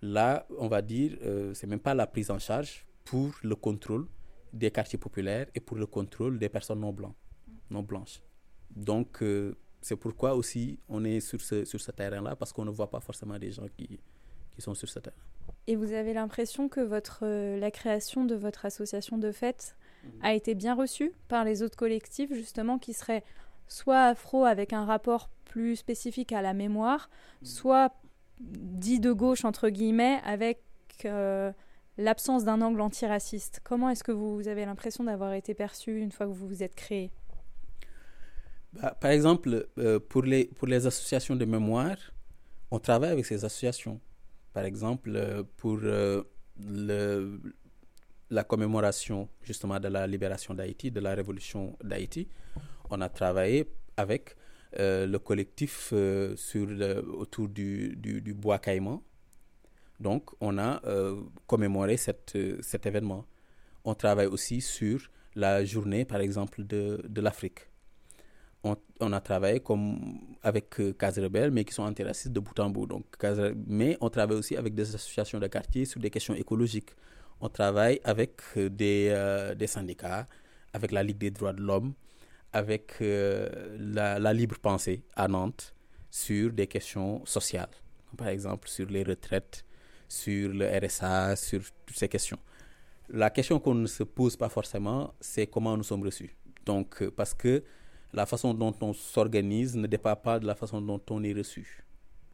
là, 0.02 0.46
on 0.58 0.68
va 0.68 0.82
dire, 0.82 1.16
euh, 1.22 1.52
c'est 1.54 1.66
même 1.66 1.80
pas 1.80 1.94
la 1.94 2.06
prise 2.06 2.30
en 2.30 2.38
charge, 2.38 2.86
pour 3.04 3.34
le 3.42 3.54
contrôle 3.54 4.06
des 4.54 4.70
quartiers 4.70 4.98
populaires 4.98 5.46
et 5.54 5.60
pour 5.60 5.76
le 5.76 5.86
contrôle 5.86 6.38
des 6.38 6.48
personnes 6.48 6.80
non, 6.80 6.92
blancs, 6.92 7.14
non 7.70 7.82
blanches. 7.82 8.22
Donc, 8.70 9.22
euh, 9.22 9.54
c'est 9.80 9.96
pourquoi 9.96 10.34
aussi 10.34 10.78
on 10.88 11.04
est 11.04 11.20
sur 11.20 11.40
ce, 11.40 11.64
sur 11.64 11.80
ce 11.80 11.90
terrain-là, 11.90 12.36
parce 12.36 12.52
qu'on 12.52 12.64
ne 12.64 12.70
voit 12.70 12.88
pas 12.88 13.00
forcément 13.00 13.38
des 13.38 13.50
gens 13.50 13.66
qui, 13.76 13.98
qui 14.52 14.62
sont 14.62 14.74
sur 14.74 14.88
ce 14.88 15.00
terrain. 15.00 15.16
Et 15.66 15.76
vous 15.76 15.92
avez 15.92 16.12
l'impression 16.14 16.68
que 16.68 16.80
votre, 16.80 17.20
euh, 17.22 17.58
la 17.58 17.70
création 17.70 18.24
de 18.24 18.34
votre 18.34 18.64
association 18.64 19.18
de 19.18 19.32
fêtes 19.32 19.76
mhm. 20.04 20.10
a 20.22 20.34
été 20.34 20.54
bien 20.54 20.74
reçue 20.74 21.12
par 21.28 21.44
les 21.44 21.62
autres 21.62 21.76
collectifs, 21.76 22.32
justement, 22.32 22.78
qui 22.78 22.92
seraient 22.92 23.24
soit 23.66 24.04
afro 24.04 24.44
avec 24.44 24.72
un 24.72 24.84
rapport 24.84 25.30
plus 25.44 25.76
spécifique 25.76 26.32
à 26.32 26.42
la 26.42 26.54
mémoire, 26.54 27.10
mhm. 27.42 27.46
soit 27.46 27.92
dit 28.40 29.00
de 29.00 29.12
gauche, 29.12 29.44
entre 29.44 29.68
guillemets, 29.68 30.20
avec 30.24 30.60
l'absence 31.96 32.44
d'un 32.44 32.60
angle 32.60 32.80
antiraciste. 32.80 33.60
Comment 33.64 33.90
est-ce 33.90 34.04
que 34.04 34.12
vous 34.12 34.48
avez 34.48 34.64
l'impression 34.64 35.04
d'avoir 35.04 35.32
été 35.32 35.54
perçu 35.54 35.98
une 36.00 36.12
fois 36.12 36.26
que 36.26 36.32
vous 36.32 36.48
vous 36.48 36.62
êtes 36.62 36.74
créé? 36.74 37.10
Bah, 38.72 38.96
Par 39.00 39.10
exemple, 39.10 39.68
pour, 40.08 40.22
les, 40.22 40.46
pour 40.46 40.66
les 40.66 40.86
associations 40.86 41.36
de 41.36 41.44
mémoire, 41.44 41.96
on 42.70 42.78
travaille 42.78 43.10
avec 43.10 43.26
ces 43.26 43.44
associations. 43.44 44.00
Par 44.52 44.64
exemple, 44.64 45.44
pour 45.56 45.76
le, 45.76 46.26
la 48.30 48.44
commémoration 48.44 49.28
justement 49.42 49.78
de 49.78 49.88
la 49.88 50.06
libération 50.06 50.54
d'Haïti, 50.54 50.90
de 50.90 51.00
la 51.00 51.14
révolution 51.14 51.76
d'Haïti, 51.82 52.28
on 52.90 53.00
a 53.00 53.08
travaillé 53.08 53.68
avec 53.96 54.36
euh, 54.78 55.06
le 55.06 55.18
collectif 55.18 55.90
euh, 55.92 56.34
sur 56.36 56.68
autour 57.16 57.48
du, 57.48 57.96
du, 57.96 58.34
bois 58.34 58.58
caïman. 58.58 59.02
Donc, 60.08 60.22
on 60.40 60.58
a 60.58 60.80
euh, 60.84 61.20
commémoré 61.46 61.96
cette, 61.96 62.36
cet 62.60 62.82
événement. 62.86 63.22
On 63.84 63.94
travaille 63.94 64.26
aussi 64.36 64.60
sur 64.60 64.98
la 65.34 65.64
journée, 65.64 66.04
par 66.04 66.20
exemple, 66.20 66.58
de, 66.64 67.02
de 67.16 67.20
l'Afrique. 67.20 67.60
On, 69.00 69.12
a 69.12 69.20
travaillé 69.20 69.60
comme 69.60 70.20
avec 70.42 70.66
Cas 70.98 71.10
Rebelle, 71.24 71.50
mais 71.50 71.64
qui 71.66 71.74
sont 71.74 71.82
antiracistes 71.82 72.32
de 72.32 72.40
bout 72.40 72.58
en 72.60 72.70
bout. 72.70 72.86
Donc, 72.86 73.04
mais 73.66 73.98
on 74.00 74.08
travaille 74.08 74.38
aussi 74.38 74.56
avec 74.56 74.74
des 74.74 74.94
associations 74.94 75.38
de 75.38 75.46
quartier 75.48 75.84
sur 75.84 76.00
des 76.00 76.08
questions 76.08 76.34
écologiques 76.34 76.92
on 77.40 77.48
travaille 77.48 78.00
avec 78.04 78.40
euh, 78.56 78.68
des, 78.70 79.08
euh, 79.10 79.54
des, 79.54 79.66
syndicats, 79.66 80.26
avec 80.72 80.92
la 80.92 81.02
Ligue 81.02 81.18
des 81.18 81.30
droits 81.30 81.52
de 81.52 81.60
l'homme, 81.60 81.94
avec 82.52 82.94
euh, 83.00 83.76
la, 83.78 84.32
libre 84.32 84.58
pensée 84.58 85.04
à 85.14 85.28
Nantes 85.28 85.74
sur 86.10 86.52
des 86.52 86.66
questions 86.66 87.24
sociales, 87.26 87.74
par 88.16 88.28
exemple 88.28 88.68
sur 88.68 88.86
les 88.86 89.02
retraites, 89.02 89.64
sur 90.14 90.52
le 90.52 90.66
RSA, 90.66 91.36
sur 91.36 91.60
toutes 91.86 91.96
ces 91.96 92.08
questions. 92.08 92.38
La 93.08 93.30
question 93.30 93.58
qu'on 93.60 93.74
ne 93.74 93.86
se 93.86 94.02
pose 94.02 94.36
pas 94.36 94.48
forcément, 94.48 95.12
c'est 95.20 95.46
comment 95.46 95.76
nous 95.76 95.82
sommes 95.82 96.02
reçus. 96.02 96.34
Donc, 96.64 97.04
parce 97.10 97.34
que 97.34 97.62
la 98.14 98.26
façon 98.26 98.54
dont 98.54 98.74
on 98.80 98.92
s'organise 98.92 99.76
ne 99.76 99.86
dépend 99.86 100.16
pas 100.16 100.38
de 100.38 100.46
la 100.46 100.54
façon 100.54 100.80
dont 100.80 101.00
on 101.10 101.22
est 101.24 101.32
reçu. 101.32 101.84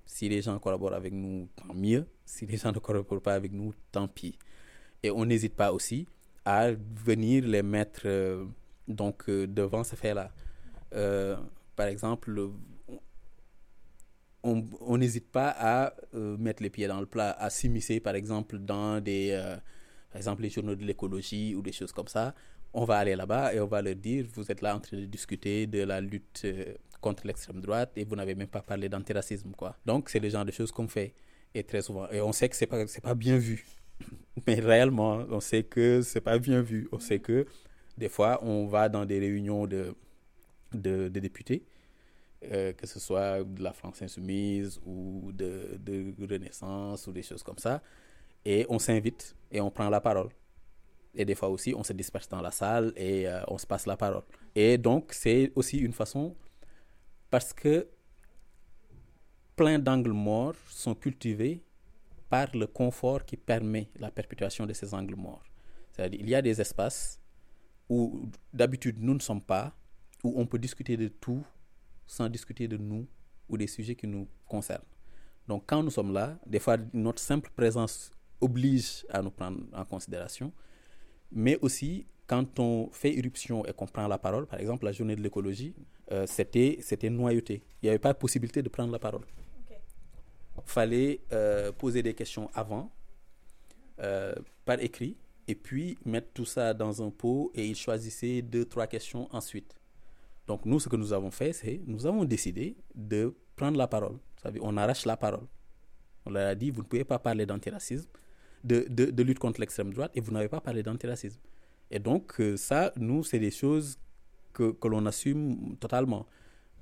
Si 0.05 0.29
les 0.29 0.43
gens 0.43 0.59
collaborent 0.59 0.95
avec 0.95 1.13
nous, 1.13 1.49
tant 1.57 1.73
mieux. 1.75 2.07
Si 2.25 2.45
les 2.47 2.57
gens 2.57 2.73
ne 2.73 2.79
collaborent 2.79 3.23
pas 3.23 3.35
avec 3.35 3.53
nous, 3.53 3.73
tant 3.91 4.07
pis. 4.07 4.37
Et 5.03 5.11
on 5.11 5.25
n'hésite 5.25 5.55
pas 5.55 5.73
aussi 5.73 6.07
à 6.45 6.71
venir 6.73 7.47
les 7.47 7.63
mettre 7.63 8.03
euh, 8.05 8.45
donc, 8.89 9.29
euh, 9.29 9.47
devant 9.47 9.85
ce 9.85 9.97
fait-là. 9.97 10.31
Euh, 10.95 11.37
par 11.77 11.87
exemple, 11.87 12.51
on 14.43 14.97
n'hésite 14.99 15.31
pas 15.31 15.55
à 15.59 15.95
mettre 16.13 16.63
les 16.63 16.71
pieds 16.71 16.87
dans 16.87 17.01
le 17.01 17.07
plat, 17.07 17.33
à 17.33 17.51
s'immiscer 17.51 18.01
par 18.01 18.15
exemple 18.15 18.59
dans 18.59 19.01
des, 19.01 19.39
par 20.11 20.17
exemple 20.17 20.43
les 20.43 20.51
journaux 20.51 20.75
de 20.75 20.85
l'écologie 20.85 21.55
ou 21.55 21.63
des 21.63 21.73
choses 21.73 21.93
comme 21.93 22.09
ça. 22.09 22.35
On 22.73 22.85
va 22.85 22.99
aller 22.99 23.17
là-bas 23.17 23.53
et 23.53 23.61
on 23.61 23.67
va 23.67 23.83
leur 23.83 23.97
dire, 23.97 24.27
vous 24.33 24.51
êtes 24.51 24.63
là 24.63 24.77
en 24.77 24.81
train 24.81 24.97
de 24.97 25.05
discuter 25.05 25.67
de 25.67 25.83
la 25.83 26.01
lutte 26.01 26.47
contre 27.01 27.27
l'extrême 27.27 27.61
droite 27.61 27.93
et 27.97 28.05
vous 28.05 28.17
n'avez 28.17 28.35
même 28.35 28.49
pas 28.49 28.63
parlé 28.63 28.89
d'antiracisme. 28.89 29.53
quoi. 29.57 29.77
Donc 29.87 30.09
c'est 30.09 30.21
le 30.21 30.29
genre 30.29 30.45
de 30.45 30.53
choses 30.53 30.73
qu'on 30.73 30.89
fait. 30.89 31.15
Et 31.55 31.65
très 31.65 31.83
souvent, 31.83 32.09
et 32.11 32.21
on 32.21 32.33
sait 32.33 32.49
que 32.49 32.55
c'est 32.55 32.67
pas, 32.67 32.85
pas 33.03 33.15
bien 33.15 33.37
vu. 33.37 33.67
Mais 34.47 34.55
réellement, 34.55 35.25
on 35.31 35.41
sait 35.41 35.65
que 35.65 36.01
c'est 36.03 36.21
pas 36.21 36.39
bien 36.39 36.63
vu. 36.63 36.89
On 36.93 37.01
sait 37.01 37.19
que 37.19 37.45
des 37.99 38.09
fois, 38.09 38.39
on 38.43 38.67
va 38.67 38.89
dans 38.89 39.05
des 39.05 39.19
réunions 39.19 39.67
de, 39.67 39.95
de, 40.73 41.09
députés, 41.09 41.65
euh, 42.45 42.73
que 42.73 42.87
ce 42.87 42.99
soit 42.99 43.45
de 43.45 43.63
la 43.63 43.73
France 43.73 44.01
Insoumise 44.03 44.81
ou 44.85 45.31
de, 45.33 45.79
de 45.79 46.15
Renaissance 46.27 47.07
ou 47.07 47.13
des 47.13 47.23
choses 47.23 47.43
comme 47.43 47.59
ça, 47.59 47.83
et 48.45 48.67
on 48.69 48.79
s'invite 48.79 49.37
et 49.51 49.61
on 49.61 49.71
prend 49.71 49.89
la 49.91 50.01
parole. 50.01 50.31
Et 51.15 51.25
des 51.25 51.35
fois 51.35 51.49
aussi, 51.49 51.75
on 51.75 51.83
se 51.83 51.93
disperse 51.93 52.29
dans 52.29 52.41
la 52.41 52.51
salle 52.51 52.93
et 52.97 53.29
euh, 53.29 53.43
on 53.49 53.59
se 53.59 53.67
passe 53.67 53.87
la 53.87 53.97
parole. 53.97 54.23
Et 54.55 54.79
donc, 54.79 55.13
c'est 55.13 55.53
aussi 55.57 55.79
une 55.79 55.93
façon, 55.93 56.37
parce 57.31 57.53
que 57.53 57.89
plein 59.57 59.79
d'angles 59.79 60.13
morts 60.13 60.55
sont 60.69 60.95
cultivés 60.95 61.63
par 62.31 62.55
le 62.55 62.67
confort 62.67 63.25
qui 63.25 63.37
permet 63.37 63.91
la 63.99 64.11
perpétuation 64.11 64.65
de 64.65 64.73
ces 64.73 64.95
angles 64.95 65.17
morts. 65.17 65.43
C'est-à-dire 65.93 66.21
il 66.21 66.31
y 66.31 66.35
a 66.35 66.41
des 66.41 66.61
espaces 66.61 67.21
où 67.89 68.29
d'habitude 68.55 68.97
nous 69.01 69.15
ne 69.15 69.19
sommes 69.19 69.43
pas, 69.43 69.75
où 70.23 70.33
on 70.41 70.47
peut 70.47 70.59
discuter 70.59 70.97
de 70.97 71.09
tout 71.09 71.45
sans 72.11 72.29
discuter 72.29 72.67
de 72.69 72.77
nous 72.77 73.07
ou 73.49 73.57
des 73.57 73.67
sujets 73.67 73.95
qui 73.95 74.07
nous 74.07 74.27
concernent. 74.47 74.91
Donc 75.47 75.65
quand 75.67 75.83
nous 75.83 75.91
sommes 75.91 76.13
là, 76.13 76.39
des 76.47 76.59
fois 76.59 76.77
notre 76.93 77.23
simple 77.23 77.51
présence 77.55 78.11
oblige 78.41 79.07
à 79.11 79.23
nous 79.23 79.31
prendre 79.31 79.61
en 79.73 79.85
considération, 79.85 80.53
mais 81.31 81.59
aussi 81.61 82.07
quand 82.27 82.59
on 82.59 82.89
fait 82.93 83.13
irruption 83.13 83.65
et 83.67 83.73
qu'on 83.73 83.87
prend 83.87 84.07
la 84.09 84.19
parole, 84.19 84.47
par 84.47 84.61
exemple 84.61 84.85
la 84.85 84.93
journée 84.93 85.17
de 85.17 85.23
l'écologie, 85.23 85.75
euh, 86.13 86.27
c'était, 86.27 86.79
c'était 86.81 87.11
noyauté. 87.11 87.63
Il 87.83 87.87
n'y 87.87 87.91
avait 87.91 87.99
pas 87.99 88.13
de 88.13 88.19
possibilité 88.19 88.63
de 88.63 88.69
prendre 88.69 88.93
la 88.93 88.99
parole 88.99 89.25
fallait 90.65 91.21
euh, 91.33 91.73
poser 91.73 92.03
des 92.03 92.15
questions 92.15 92.51
avant, 92.55 92.91
euh, 94.01 94.35
par 94.65 94.81
écrit, 94.81 95.17
et 95.49 95.55
puis 95.55 95.99
mettre 96.05 96.29
tout 96.33 96.45
ça 96.45 96.75
dans 96.75 97.03
un 97.03 97.11
pot 97.11 97.51
et 97.55 97.67
ils 97.67 97.77
choisissaient 97.77 98.43
deux, 98.43 98.65
trois 98.65 98.87
questions 98.87 99.29
ensuite. 99.35 99.75
Donc 100.51 100.67
nous, 100.67 100.81
ce 100.81 100.89
que 100.89 100.97
nous 100.97 101.13
avons 101.13 101.31
fait, 101.31 101.53
c'est 101.53 101.81
nous 101.87 102.07
avons 102.07 102.25
décidé 102.25 102.77
de 102.93 103.33
prendre 103.55 103.79
la 103.79 103.87
parole. 103.87 104.17
on 104.61 104.77
arrache 104.77 105.07
la 105.07 105.17
parole. 105.17 105.47
On 106.27 106.31
leur 106.33 106.49
a 106.49 106.57
dit, 106.57 106.73
vous 106.73 106.83
ne 106.83 106.87
pouvez 106.89 107.05
pas 107.05 107.21
parler 107.21 107.47
d'antiracisme, 107.47 108.09
de, 108.65 108.85
de, 108.89 109.23
lutte 109.23 109.39
contre 109.39 109.61
l'extrême 109.61 109.95
droite, 109.95 110.11
et 110.17 110.21
vous 110.21 110.33
n'avez 110.33 110.49
pas 110.49 110.61
parlé 110.61 110.83
d'antiracisme. 110.83 111.39
Et 111.89 112.01
donc 112.01 112.41
euh, 112.41 112.57
ça, 112.57 112.93
nous, 112.97 113.23
c'est 113.23 113.39
des 113.39 113.53
choses 113.53 113.97
que, 114.53 114.73
que 114.73 114.89
l'on 114.89 115.07
assume 115.07 115.77
totalement. 115.77 116.27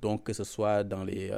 Donc 0.01 0.23
que 0.23 0.33
ce 0.33 0.43
soit 0.43 0.83
dans 0.83 1.03
les 1.03 1.29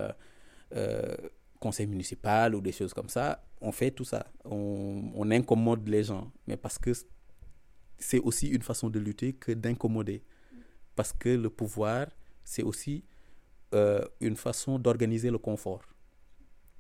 conseil 1.59 1.85
municipal 1.85 2.55
ou 2.55 2.61
des 2.61 2.71
choses 2.71 2.93
comme 2.93 3.09
ça, 3.09 3.43
on 3.59 3.73
fait 3.73 3.91
tout 3.91 4.05
ça. 4.05 4.25
On, 4.45 5.11
on 5.15 5.29
incommode 5.31 5.85
les 5.85 6.05
gens. 6.05 6.31
Mais 6.47 6.55
parce 6.55 6.77
que 6.77 6.91
c'est 7.97 8.19
aussi 8.19 8.47
une 8.47 8.61
façon 8.61 8.89
de 8.89 8.99
lutter 8.99 9.33
que 9.33 9.51
d'incommoder. 9.51 10.23
Parce 10.95 11.11
que 11.11 11.27
le 11.27 11.49
pouvoir, 11.49 12.07
c'est 12.43 12.63
aussi 12.63 13.03
euh, 13.73 14.03
une 14.19 14.35
façon 14.35 14.79
d'organiser 14.79 15.29
le 15.29 15.37
confort. 15.37 15.81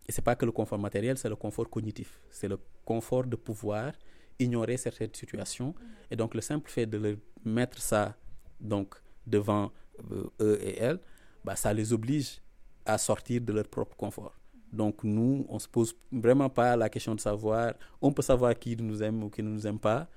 Et 0.07 0.11
c'est 0.11 0.21
pas 0.21 0.35
que 0.35 0.45
le 0.45 0.51
confort 0.51 0.79
matériel, 0.79 1.17
c'est 1.17 1.29
le 1.29 1.35
confort 1.35 1.69
cognitif. 1.69 2.19
C'est 2.29 2.47
le 2.47 2.57
confort 2.83 3.25
de 3.25 3.35
pouvoir 3.35 3.93
ignorer 4.39 4.77
certaines 4.77 5.13
situations. 5.13 5.73
Et 6.09 6.15
donc, 6.15 6.33
le 6.33 6.41
simple 6.41 6.69
fait 6.69 6.85
de 6.85 6.97
leur 6.97 7.15
mettre 7.45 7.79
ça 7.81 8.15
donc, 8.59 8.95
devant 9.25 9.71
euh, 10.11 10.29
eux 10.39 10.59
et 10.61 10.77
elles, 10.79 10.99
bah, 11.43 11.55
ça 11.55 11.73
les 11.73 11.93
oblige 11.93 12.41
à 12.85 12.97
sortir 12.97 13.41
de 13.41 13.53
leur 13.53 13.67
propre 13.67 13.95
confort. 13.95 14.35
Donc 14.71 15.03
nous, 15.03 15.45
on 15.49 15.59
se 15.59 15.67
pose 15.67 15.95
vraiment 16.11 16.49
pas 16.49 16.75
la 16.75 16.89
question 16.89 17.13
de 17.13 17.19
savoir. 17.19 17.73
On 18.01 18.11
peut 18.11 18.21
savoir 18.21 18.57
qui 18.57 18.75
nous 18.77 19.03
aime 19.03 19.23
ou 19.23 19.29
qui 19.29 19.43
ne 19.43 19.49
nous 19.49 19.67
aime 19.67 19.79
pas, 19.79 20.07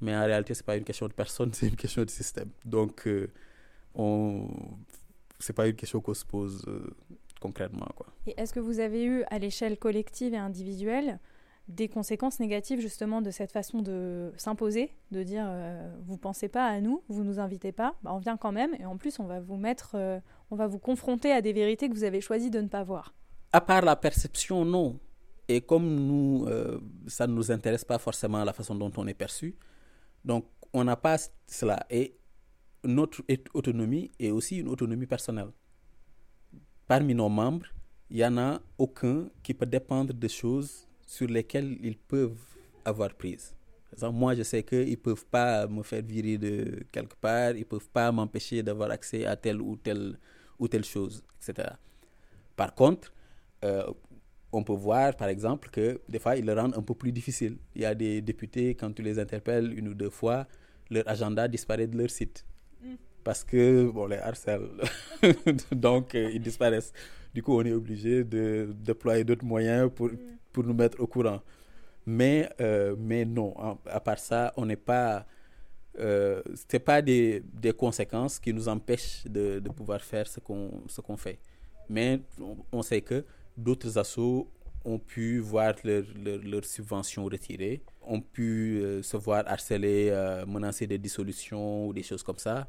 mais 0.00 0.14
en 0.16 0.24
réalité, 0.24 0.54
c'est 0.54 0.64
pas 0.64 0.76
une 0.76 0.84
question 0.84 1.08
de 1.08 1.12
personne, 1.12 1.52
c'est 1.54 1.68
une 1.68 1.76
question 1.76 2.04
de 2.04 2.10
système. 2.10 2.50
Donc, 2.64 3.06
euh, 3.06 3.30
on, 3.94 4.48
c'est 5.38 5.52
pas 5.52 5.66
une 5.66 5.76
question 5.76 6.00
qu'on 6.00 6.14
se 6.14 6.24
pose 6.24 6.64
euh, 6.68 6.94
concrètement, 7.40 7.88
quoi. 7.96 8.06
Et 8.26 8.34
est-ce 8.36 8.52
que 8.52 8.60
vous 8.60 8.80
avez 8.80 9.04
eu, 9.04 9.24
à 9.30 9.38
l'échelle 9.38 9.78
collective 9.78 10.34
et 10.34 10.38
individuelle, 10.38 11.18
des 11.68 11.88
conséquences 11.88 12.40
négatives 12.40 12.80
justement 12.80 13.22
de 13.22 13.30
cette 13.30 13.50
façon 13.50 13.80
de 13.80 14.32
s'imposer, 14.36 14.90
de 15.12 15.22
dire 15.22 15.46
euh, 15.46 15.94
vous 16.04 16.18
pensez 16.18 16.48
pas 16.48 16.66
à 16.66 16.80
nous, 16.80 17.02
vous 17.08 17.24
nous 17.24 17.40
invitez 17.40 17.72
pas, 17.72 17.94
bah, 18.02 18.12
on 18.12 18.18
vient 18.18 18.36
quand 18.36 18.52
même 18.52 18.74
et 18.78 18.84
en 18.84 18.98
plus 18.98 19.18
on 19.18 19.24
va 19.24 19.40
vous 19.40 19.56
mettre, 19.56 19.92
euh, 19.94 20.20
on 20.50 20.56
va 20.56 20.66
vous 20.66 20.78
confronter 20.78 21.32
à 21.32 21.40
des 21.40 21.54
vérités 21.54 21.88
que 21.88 21.94
vous 21.94 22.04
avez 22.04 22.20
choisi 22.20 22.50
de 22.50 22.60
ne 22.60 22.68
pas 22.68 22.82
voir 22.82 23.14
à 23.54 23.60
part 23.60 23.82
la 23.82 23.94
perception, 23.94 24.64
non. 24.64 24.98
Et 25.46 25.60
comme 25.60 25.94
nous, 25.94 26.44
euh, 26.48 26.80
ça 27.06 27.28
ne 27.28 27.34
nous 27.34 27.52
intéresse 27.52 27.84
pas 27.84 27.98
forcément 27.98 28.42
la 28.42 28.52
façon 28.52 28.74
dont 28.74 28.90
on 28.96 29.06
est 29.06 29.14
perçu, 29.14 29.54
donc 30.24 30.46
on 30.72 30.82
n'a 30.82 30.96
pas 30.96 31.18
cela. 31.46 31.86
Et 31.88 32.18
notre 32.84 33.22
autonomie 33.54 34.10
est 34.18 34.30
aussi 34.30 34.58
une 34.58 34.68
autonomie 34.68 35.06
personnelle. 35.06 35.50
Parmi 36.86 37.14
nos 37.14 37.28
membres, 37.28 37.66
il 38.10 38.16
n'y 38.16 38.24
en 38.24 38.36
a 38.36 38.60
aucun 38.78 39.28
qui 39.42 39.54
peut 39.54 39.66
dépendre 39.66 40.12
de 40.12 40.28
choses 40.28 40.86
sur 41.06 41.26
lesquelles 41.28 41.78
ils 41.82 41.96
peuvent 41.96 42.38
avoir 42.84 43.14
prise. 43.14 43.54
Exemple, 43.92 44.18
moi, 44.18 44.34
je 44.34 44.42
sais 44.42 44.62
qu'ils 44.62 44.90
ne 44.90 44.96
peuvent 44.96 45.24
pas 45.26 45.66
me 45.66 45.82
faire 45.82 46.02
virer 46.02 46.36
de 46.36 46.84
quelque 46.90 47.14
part, 47.14 47.52
ils 47.52 47.60
ne 47.60 47.64
peuvent 47.64 47.88
pas 47.88 48.10
m'empêcher 48.10 48.62
d'avoir 48.62 48.90
accès 48.90 49.24
à 49.24 49.36
telle 49.36 49.60
ou 49.62 49.76
telle, 49.76 50.18
ou 50.58 50.68
telle 50.68 50.84
chose, 50.84 51.22
etc. 51.40 51.68
Par 52.56 52.74
contre, 52.74 53.12
euh, 53.64 53.84
on 54.52 54.62
peut 54.62 54.72
voir, 54.74 55.16
par 55.16 55.28
exemple, 55.28 55.70
que 55.70 56.00
des 56.08 56.18
fois, 56.18 56.36
ils 56.36 56.44
le 56.44 56.52
rendent 56.54 56.76
un 56.76 56.82
peu 56.82 56.94
plus 56.94 57.12
difficile. 57.12 57.56
Il 57.74 57.82
y 57.82 57.84
a 57.84 57.94
des 57.94 58.20
députés, 58.20 58.74
quand 58.74 58.92
tu 58.92 59.02
les 59.02 59.18
interpelles 59.18 59.76
une 59.78 59.88
ou 59.88 59.94
deux 59.94 60.10
fois, 60.10 60.46
leur 60.90 61.08
agenda 61.08 61.48
disparaît 61.48 61.86
de 61.86 61.96
leur 61.96 62.10
site. 62.10 62.44
Parce 63.22 63.42
que 63.42 63.90
bon, 63.90 64.06
les 64.06 64.18
harcèlent, 64.18 64.68
donc 65.72 66.14
euh, 66.14 66.30
ils 66.32 66.40
disparaissent. 66.42 66.92
Du 67.32 67.42
coup, 67.42 67.58
on 67.58 67.64
est 67.64 67.72
obligé 67.72 68.22
de 68.22 68.68
déployer 68.78 69.24
d'autres 69.24 69.44
moyens 69.44 69.90
pour, 69.94 70.10
pour 70.52 70.62
nous 70.62 70.74
mettre 70.74 71.00
au 71.00 71.06
courant. 71.06 71.40
Mais, 72.06 72.48
euh, 72.60 72.94
mais 72.98 73.24
non, 73.24 73.54
à 73.86 74.00
part 74.00 74.18
ça, 74.18 74.52
on 74.56 74.66
n'est 74.66 74.76
pas. 74.76 75.26
Euh, 75.98 76.42
ce 76.54 76.76
pas 76.78 77.00
des, 77.00 77.40
des, 77.52 77.72
conséquences 77.72 78.40
qui 78.40 78.52
nous 78.52 78.68
empêchent 78.68 79.24
de, 79.26 79.60
de 79.60 79.68
pouvoir 79.70 80.00
faire 80.02 80.26
ce 80.26 80.40
qu'on 80.40 80.82
qu'on 81.04 81.16
fait. 81.16 81.38
Mais 81.88 82.20
on, 82.72 82.82
sait 82.82 83.00
que 83.00 83.24
d'autres 83.56 83.96
assos 83.96 84.48
ont 84.84 84.98
pu 84.98 85.38
voir 85.38 85.74
leurs 85.84 86.04
leur, 86.22 86.38
leur 86.38 86.64
subventions 86.64 87.24
retirées, 87.24 87.82
ont 88.02 88.20
pu 88.20 88.80
euh, 88.82 89.02
se 89.02 89.16
voir 89.16 89.44
harceler, 89.46 90.10
menacer 90.46 90.86
de 90.86 90.96
dissolution 90.96 91.86
ou 91.88 91.92
des 91.92 92.02
choses 92.02 92.22
comme 92.22 92.38
ça 92.38 92.68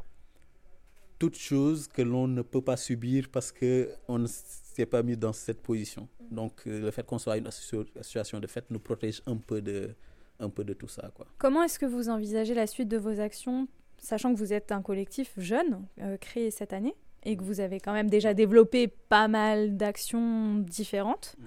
toute 1.19 1.37
chose 1.37 1.87
que 1.87 2.01
l'on 2.01 2.27
ne 2.27 2.41
peut 2.41 2.61
pas 2.61 2.77
subir 2.77 3.29
parce 3.31 3.51
qu'on 3.51 4.19
ne 4.19 4.27
s'est 4.27 4.85
pas 4.85 5.03
mis 5.03 5.15
dans 5.17 5.33
cette 5.33 5.61
position. 5.61 6.07
Donc, 6.31 6.63
euh, 6.67 6.81
le 6.81 6.91
fait 6.91 7.05
qu'on 7.05 7.19
soit 7.19 7.37
une 7.37 7.47
association 7.47 8.39
de 8.39 8.47
fait 8.47 8.65
nous 8.69 8.79
protège 8.79 9.21
un 9.25 9.37
peu 9.37 9.61
de, 9.61 9.95
un 10.39 10.49
peu 10.49 10.63
de 10.63 10.73
tout 10.73 10.87
ça. 10.87 11.11
Quoi. 11.13 11.25
Comment 11.37 11.63
est-ce 11.63 11.79
que 11.79 11.85
vous 11.85 12.09
envisagez 12.09 12.53
la 12.53 12.67
suite 12.67 12.87
de 12.87 12.97
vos 12.97 13.19
actions, 13.19 13.67
sachant 13.97 14.33
que 14.33 14.39
vous 14.39 14.53
êtes 14.53 14.71
un 14.71 14.81
collectif 14.81 15.33
jeune, 15.37 15.85
euh, 16.01 16.17
créé 16.17 16.51
cette 16.51 16.73
année, 16.73 16.95
et 17.23 17.37
que 17.37 17.43
vous 17.43 17.59
avez 17.59 17.79
quand 17.79 17.93
même 17.93 18.09
déjà 18.09 18.33
développé 18.33 18.87
pas 18.87 19.27
mal 19.27 19.77
d'actions 19.77 20.55
différentes, 20.55 21.35
mmh. 21.39 21.43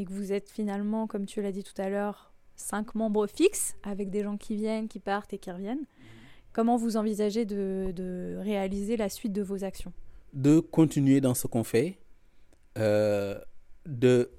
Et 0.00 0.06
que 0.06 0.12
vous 0.12 0.32
êtes 0.32 0.48
finalement, 0.48 1.06
comme 1.06 1.26
tu 1.26 1.42
l'as 1.42 1.52
dit 1.52 1.62
tout 1.62 1.80
à 1.80 1.90
l'heure, 1.90 2.32
cinq 2.56 2.94
membres 2.94 3.26
fixes, 3.26 3.76
avec 3.82 4.08
des 4.08 4.22
gens 4.22 4.38
qui 4.38 4.56
viennent, 4.56 4.88
qui 4.88 4.98
partent 4.98 5.34
et 5.34 5.38
qui 5.38 5.50
reviennent. 5.50 5.84
Comment 6.54 6.78
vous 6.78 6.96
envisagez 6.96 7.44
de, 7.44 8.38
réaliser 8.38 8.96
la 8.96 9.10
suite 9.10 9.34
de 9.34 9.42
vos 9.42 9.62
actions? 9.62 9.92
De 10.32 10.58
continuer 10.58 11.20
dans 11.20 11.34
ce 11.34 11.46
qu'on 11.46 11.64
fait. 11.64 11.98
Euh, 12.78 13.38
de, 13.84 14.30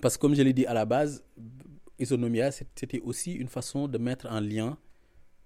parce 0.00 0.16
que 0.16 0.20
comme 0.20 0.36
je 0.36 0.42
l'ai 0.42 0.52
dit 0.52 0.64
à 0.66 0.74
la 0.74 0.84
base, 0.84 1.24
Isonomia, 1.98 2.52
c'était 2.52 3.00
aussi 3.00 3.32
une 3.32 3.48
façon 3.48 3.88
de 3.88 3.98
mettre 3.98 4.28
en 4.30 4.38
lien 4.38 4.78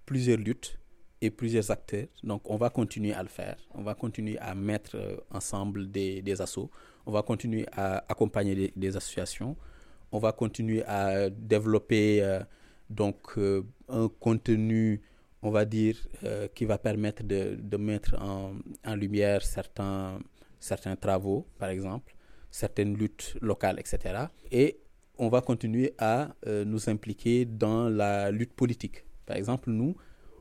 plusieurs 0.05 0.37
luttes 0.37 0.77
et 1.21 1.31
plusieurs 1.31 1.71
acteurs. 1.71 2.05
Donc, 2.21 2.47
on 2.51 2.57
va 2.57 2.69
continuer 2.69 3.13
à 3.13 3.23
le 3.23 3.29
faire. 3.29 3.57
On 3.73 3.81
va 3.81 3.95
continuer 3.95 4.37
à 4.37 4.53
mettre 4.53 4.95
euh, 4.95 5.17
ensemble 5.31 5.89
des, 5.89 6.21
des 6.21 6.39
assos. 6.39 6.69
On 7.05 7.11
va 7.11 7.21
continuer 7.21 7.65
à 7.71 8.03
accompagner 8.07 8.71
des, 8.75 8.97
associations. 8.97 9.55
On 10.11 10.19
va 10.19 10.31
continuer 10.31 10.83
à 10.85 11.29
développer 11.29 12.21
euh, 12.21 12.39
donc 12.89 13.37
un 13.89 14.07
contenu 14.19 15.01
on 15.43 15.51
va 15.51 15.65
dire, 15.65 15.97
euh, 16.23 16.47
qui 16.55 16.65
va 16.65 16.77
permettre 16.77 17.21
de, 17.23 17.77
mettre 17.77 18.15
en, 18.19 18.55
lumière 18.95 19.43
certains, 19.43 20.19
certains 20.59 20.95
travaux, 20.95 21.45
par 21.59 21.69
exemple, 21.69 22.15
certaines 22.49 22.95
luttes 22.95 23.35
locales, 23.41 23.77
etc. 23.79 24.25
Et 24.51 24.79
on 25.17 25.27
va 25.27 25.41
continuer 25.41 25.93
à 25.99 26.29
euh, 26.47 26.63
nous 26.63 26.89
impliquer 26.89 27.45
dans 27.45 27.89
la 27.89 28.31
lutte 28.31 28.53
politique. 28.53 29.03
Par 29.25 29.35
exemple, 29.35 29.69
nous, 29.69 29.95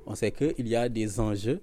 on 0.07 0.15
sait 0.15 0.31
qu'il 0.31 0.69
y 0.69 0.77
a 0.77 0.89
des 0.89 1.19
enjeux 1.19 1.61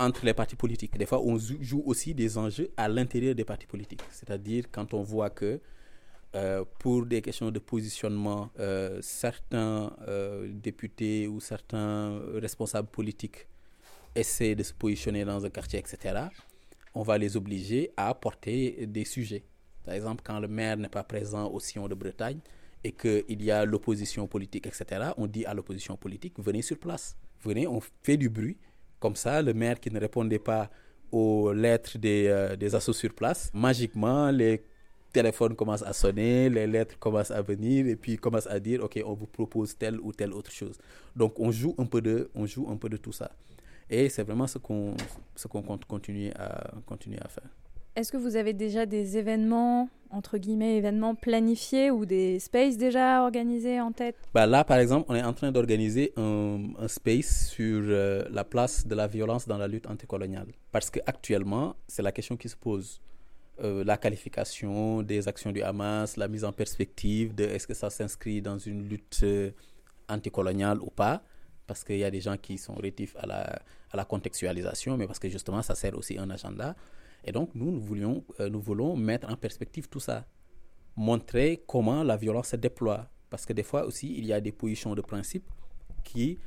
entre 0.00 0.24
les 0.24 0.34
partis 0.34 0.56
politiques. 0.56 0.96
Des 0.96 1.06
fois, 1.06 1.20
on 1.20 1.38
joue 1.38 1.82
aussi 1.84 2.14
des 2.14 2.38
enjeux 2.38 2.70
à 2.76 2.88
l'intérieur 2.88 3.34
des 3.34 3.44
partis 3.44 3.66
politiques. 3.66 4.02
C'est-à-dire 4.10 4.64
quand 4.72 4.94
on 4.94 5.02
voit 5.02 5.30
que 5.30 5.60
euh, 6.34 6.64
pour 6.78 7.04
des 7.06 7.20
questions 7.20 7.50
de 7.50 7.58
positionnement, 7.58 8.50
euh, 8.58 8.98
certains 9.02 9.92
euh, 10.08 10.48
députés 10.50 11.28
ou 11.28 11.38
certains 11.40 12.18
responsables 12.34 12.88
politiques 12.88 13.46
essaient 14.14 14.54
de 14.54 14.62
se 14.62 14.72
positionner 14.72 15.24
dans 15.24 15.44
un 15.44 15.50
quartier, 15.50 15.78
etc., 15.78 16.24
on 16.94 17.02
va 17.02 17.18
les 17.18 17.36
obliger 17.36 17.90
à 17.96 18.08
apporter 18.08 18.86
des 18.86 19.04
sujets. 19.04 19.44
Par 19.84 19.94
exemple, 19.94 20.22
quand 20.24 20.40
le 20.40 20.48
maire 20.48 20.76
n'est 20.76 20.88
pas 20.88 21.04
présent 21.04 21.48
au 21.48 21.60
Sion 21.60 21.88
de 21.88 21.94
Bretagne 21.94 22.40
et 22.82 22.92
qu'il 22.92 23.42
y 23.42 23.50
a 23.50 23.64
l'opposition 23.64 24.26
politique, 24.26 24.66
etc., 24.66 25.10
on 25.16 25.26
dit 25.26 25.44
à 25.44 25.54
l'opposition 25.54 25.96
politique, 25.96 26.34
venez 26.38 26.62
sur 26.62 26.78
place, 26.78 27.16
venez, 27.42 27.66
on 27.66 27.80
fait 28.02 28.16
du 28.16 28.28
bruit. 28.28 28.56
Comme 29.00 29.16
ça, 29.16 29.42
le 29.42 29.54
maire 29.54 29.80
qui 29.80 29.90
ne 29.90 29.98
répondait 29.98 30.38
pas 30.38 30.70
aux 31.10 31.52
lettres 31.52 31.98
des, 31.98 32.54
des 32.58 32.74
assos 32.74 32.92
sur 32.92 33.12
place, 33.12 33.50
magiquement, 33.52 34.30
les 34.30 34.62
téléphone 35.12 35.54
commence 35.56 35.82
à 35.82 35.92
sonner, 35.92 36.48
les 36.48 36.66
lettres 36.66 36.98
commencent 36.98 37.30
à 37.30 37.42
venir 37.42 37.86
et 37.86 37.96
puis 37.96 38.16
commence 38.16 38.46
à 38.46 38.58
dire 38.60 38.82
ok 38.84 39.00
on 39.04 39.14
vous 39.14 39.26
propose 39.26 39.76
telle 39.76 39.98
ou 40.00 40.12
telle 40.12 40.32
autre 40.32 40.50
chose. 40.50 40.78
Donc 41.16 41.38
on 41.38 41.50
joue 41.50 41.74
un 41.78 41.86
peu 41.86 42.00
de 42.00 42.30
on 42.34 42.46
joue 42.46 42.68
un 42.70 42.76
peu 42.76 42.88
de 42.88 42.96
tout 42.96 43.12
ça. 43.12 43.30
Et 43.88 44.08
c'est 44.08 44.22
vraiment 44.22 44.46
ce 44.46 44.58
qu'on 44.58 44.96
ce 45.34 45.48
qu'on 45.48 45.62
compte 45.62 45.82
à 46.36 46.70
continuer 46.86 47.18
à 47.20 47.28
faire. 47.28 47.50
Est-ce 47.96 48.12
que 48.12 48.16
vous 48.16 48.36
avez 48.36 48.52
déjà 48.52 48.86
des 48.86 49.18
événements 49.18 49.88
entre 50.10 50.38
guillemets 50.38 50.76
événements 50.76 51.14
planifiés 51.14 51.90
ou 51.90 52.04
des 52.04 52.38
spaces 52.38 52.76
déjà 52.76 53.22
organisés 53.22 53.80
en 53.80 53.92
tête? 53.92 54.16
Bah 54.32 54.46
Là 54.46 54.64
par 54.64 54.78
exemple 54.78 55.06
on 55.08 55.14
est 55.14 55.22
en 55.22 55.32
train 55.32 55.50
d'organiser 55.50 56.12
un, 56.16 56.88
space 56.88 57.48
sur 57.48 57.82
euh, 57.84 58.24
la 58.30 58.44
place 58.44 58.86
de 58.86 58.94
la 58.94 59.06
violence 59.06 59.46
dans 59.46 59.58
la 59.58 59.66
lutte 59.66 59.88
anticoloniale. 59.88 60.48
Parce 60.70 60.90
qu'actuellement 60.90 61.76
c'est 61.88 62.02
la 62.02 62.12
question 62.12 62.36
qui 62.36 62.48
se 62.48 62.56
pose 62.56 63.00
euh, 63.60 63.82
la 63.84 63.96
qualification 63.96 65.02
des 65.02 65.26
actions 65.26 65.50
du 65.50 65.62
Hamas, 65.62 66.16
la 66.16 66.28
mise 66.28 66.44
en 66.44 66.52
perspective 66.52 67.34
de 67.34 67.44
est-ce 67.44 67.66
que 67.66 67.74
ça 67.74 67.90
s'inscrit 67.90 68.40
dans 68.40 68.58
une 68.58 68.88
lutte 68.88 69.20
euh, 69.24 69.50
anticoloniale 70.08 70.78
ou 70.80 70.90
pas, 70.90 71.22
parce 71.66 71.84
qu'il 71.84 71.98
y 71.98 72.04
a 72.04 72.10
des 72.10 72.20
gens 72.20 72.36
qui 72.36 72.56
sont 72.56 72.74
rétifs 72.74 73.14
à 73.18 73.26
la, 73.26 73.62
à 73.90 73.96
la 73.96 74.04
contextualisation, 74.04 74.96
mais 74.96 75.06
parce 75.06 75.18
que 75.18 75.28
justement 75.28 75.62
ça 75.62 75.74
sert 75.74 75.96
aussi 75.96 76.18
un 76.18 76.30
agenda. 76.30 76.74
Et 77.24 77.32
donc 77.32 77.54
nous, 77.54 77.70
nous, 77.70 77.80
voulions, 77.80 78.24
euh, 78.40 78.48
nous 78.48 78.60
voulons 78.60 78.96
mettre 78.96 79.30
en 79.30 79.36
perspective 79.36 79.88
tout 79.88 80.00
ça, 80.00 80.26
montrer 80.96 81.62
comment 81.66 82.02
la 82.02 82.16
violence 82.16 82.48
se 82.48 82.56
déploie, 82.56 83.08
parce 83.28 83.46
que 83.46 83.52
des 83.52 83.62
fois 83.62 83.84
aussi 83.84 84.14
il 84.16 84.26
y 84.26 84.32
a 84.32 84.40
des 84.40 84.52
positions 84.52 84.94
de 84.94 85.02
principe 85.02 85.48
qui 86.04 86.38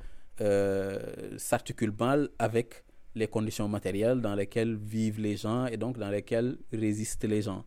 s'articulent 1.38 1.96
mal 1.98 2.28
avec 2.40 2.84
les 3.16 3.28
conditions 3.28 3.68
matérielles 3.68 4.22
dans 4.22 4.36
lesquelles 4.36 4.76
vivent 4.76 5.20
les 5.20 5.38
gens 5.38 5.68
et 5.68 5.78
donc 5.78 5.98
dans 5.98 6.10
lesquelles 6.10 6.58
résistent 6.72 7.26
les 7.26 7.42
gens. 7.44 7.66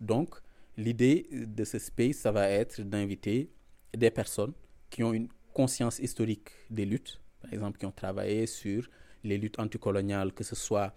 Donc, 0.00 0.34
l'idée 0.76 1.26
de 1.32 1.64
ce 1.64 1.78
space, 1.78 2.16
ça 2.16 2.32
va 2.32 2.48
être 2.48 2.82
d'inviter 2.82 3.50
des 3.96 4.10
personnes 4.10 4.52
qui 4.90 5.02
ont 5.02 5.12
une 5.12 5.28
conscience 5.52 5.98
historique 5.98 6.50
des 6.70 6.84
luttes, 6.84 7.20
par 7.40 7.52
exemple, 7.52 7.78
qui 7.78 7.86
ont 7.86 7.92
travaillé 7.92 8.46
sur 8.46 8.88
les 9.24 9.38
luttes 9.38 9.58
anticoloniales, 9.58 10.32
que 10.32 10.44
ce 10.44 10.54
soit 10.54 10.94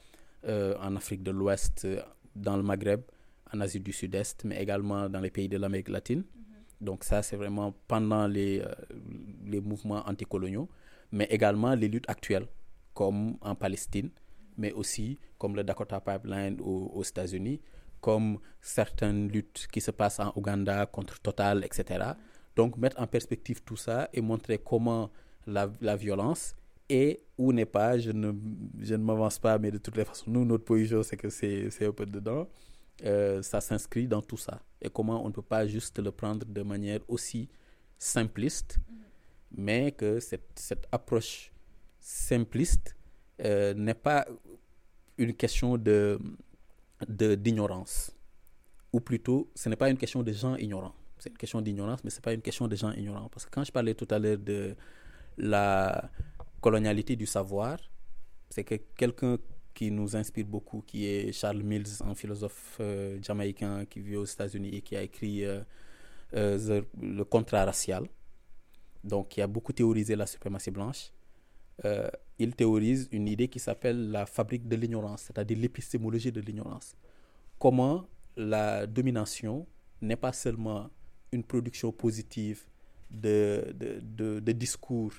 euh, 0.47 0.75
en 0.79 0.95
Afrique 0.95 1.23
de 1.23 1.31
l'Ouest, 1.31 1.87
dans 2.35 2.57
le 2.57 2.63
Maghreb, 2.63 3.01
en 3.53 3.61
Asie 3.61 3.79
du 3.79 3.91
Sud-Est, 3.93 4.43
mais 4.43 4.61
également 4.61 5.09
dans 5.09 5.19
les 5.19 5.31
pays 5.31 5.47
de 5.49 5.57
l'Amérique 5.57 5.89
latine. 5.89 6.21
Mm-hmm. 6.21 6.83
Donc 6.85 7.03
ça, 7.03 7.23
c'est 7.23 7.35
vraiment 7.35 7.73
pendant 7.87 8.27
les, 8.27 8.59
euh, 8.61 8.73
les 9.45 9.61
mouvements 9.61 10.03
anticoloniaux, 10.07 10.69
mais 11.11 11.25
également 11.29 11.73
les 11.75 11.87
luttes 11.87 12.09
actuelles 12.09 12.47
comme 12.93 13.37
en 13.41 13.55
Palestine, 13.55 14.09
mais 14.57 14.71
aussi 14.71 15.19
comme 15.37 15.55
le 15.55 15.63
Dakota 15.63 15.99
Pipeline 15.99 16.59
aux, 16.61 17.03
États-Unis, 17.03 17.61
comme 18.01 18.39
certaines 18.61 19.27
luttes 19.29 19.67
qui 19.71 19.81
se 19.81 19.91
passent 19.91 20.19
en 20.19 20.31
Ouganda 20.35 20.85
contre 20.85 21.19
Total, 21.19 21.63
etc. 21.65 22.11
Donc 22.55 22.77
mettre 22.77 22.99
en 23.01 23.07
perspective 23.07 23.61
tout 23.63 23.75
ça 23.75 24.09
et 24.13 24.21
montrer 24.21 24.57
comment 24.57 25.11
la, 25.45 25.69
la 25.81 25.95
violence 25.95 26.55
est 26.89 27.21
ou 27.37 27.51
n'est 27.51 27.65
pas, 27.65 27.97
je 27.97 28.11
ne, 28.11 28.31
je 28.79 28.95
ne 28.95 29.03
m'avance 29.03 29.39
pas, 29.39 29.57
mais 29.57 29.71
de 29.71 29.77
toutes 29.77 29.97
les 29.97 30.05
façons, 30.05 30.25
nous, 30.27 30.45
notre 30.45 30.63
position, 30.63 31.03
c'est 31.03 31.17
que 31.17 31.29
c'est 31.29 31.85
un 31.85 31.91
peu 31.91 32.05
dedans. 32.05 32.47
Euh, 33.03 33.41
ça 33.41 33.59
s'inscrit 33.59 34.07
dans 34.07 34.21
tout 34.21 34.37
ça. 34.37 34.61
Et 34.81 34.89
comment 34.89 35.23
on 35.23 35.27
ne 35.27 35.33
peut 35.33 35.41
pas 35.41 35.67
juste 35.67 35.99
le 35.99 36.11
prendre 36.11 36.45
de 36.45 36.61
manière 36.61 37.01
aussi 37.09 37.49
simpliste, 37.97 38.79
mais 39.51 39.91
que 39.91 40.19
cette, 40.19 40.47
cette 40.55 40.87
approche 40.91 41.51
simpliste 41.99 42.95
euh, 43.43 43.73
n'est 43.73 43.93
pas 43.93 44.25
une 45.17 45.33
question 45.33 45.77
de 45.77 46.19
d'ignorance. 47.09 48.11
Ou 48.93 49.01
plutôt, 49.01 49.51
ce 49.53 49.67
n'est 49.67 49.75
pas 49.75 49.89
une 49.89 49.97
question 49.97 50.23
de 50.23 50.31
gens 50.31 50.55
ignorants. 50.55 50.95
C'est 51.17 51.29
une 51.29 51.37
question 51.37 51.61
d'ignorance, 51.61 52.03
mais 52.03 52.09
ce 52.09 52.17
n'est 52.17 52.21
pas 52.21 52.33
une 52.33 52.41
question 52.41 52.67
de 52.69 52.75
gens 52.75 52.91
ignorants. 52.93 53.27
Parce 53.29 53.45
que 53.45 53.51
quand 53.51 53.65
je 53.65 53.71
parlais 53.71 53.93
tout 53.93 54.07
à 54.09 54.17
l'heure 54.17 54.37
de 54.37 54.75
la 55.37 56.09
colonialité 56.65 57.15
du 57.15 57.27
savoir, 57.27 57.77
c'est 58.49 58.63
que 58.63 58.73
quelqu'un 59.01 59.37
qui 59.75 59.91
nous 59.91 60.15
inspire 60.15 60.47
beaucoup, 60.47 60.81
qui 60.81 61.05
est 61.05 61.31
Charles 61.31 61.61
Mills, 61.61 61.93
un 62.03 62.15
philosophe 62.15 62.77
euh, 62.79 63.19
jamaïcain 63.21 63.85
qui 63.85 63.99
vit 63.99 64.15
aux 64.15 64.25
États-Unis 64.25 64.69
et 64.77 64.81
qui 64.81 64.95
a 64.95 65.03
écrit 65.03 65.45
euh, 65.45 65.61
Le 66.33 67.23
contrat 67.23 67.65
racial. 67.65 68.03
Donc, 69.03 69.37
il 69.37 69.41
a 69.41 69.47
beaucoup 69.47 69.73
théorisé 69.73 70.15
la 70.15 70.25
suprématie 70.25 70.71
blanche. 70.71 71.11
Euh, 71.85 72.09
il 72.39 72.55
théorise 72.55 73.07
une 73.11 73.27
idée 73.27 73.47
qui 73.47 73.59
s'appelle 73.59 74.09
la 74.09 74.25
fabrique 74.25 74.67
de 74.67 74.75
l'ignorance, 74.75 75.21
c'est-à-dire 75.27 75.59
l'épistémologie 75.59 76.31
de 76.31 76.41
l'ignorance. 76.41 76.95
Comment 77.59 78.07
la 78.35 78.87
domination 78.87 79.67
n'est 80.01 80.21
pas 80.27 80.33
seulement 80.33 80.89
une 81.31 81.43
production 81.43 81.91
positive 81.91 82.65
de, 83.11 84.39
discours 84.51 85.13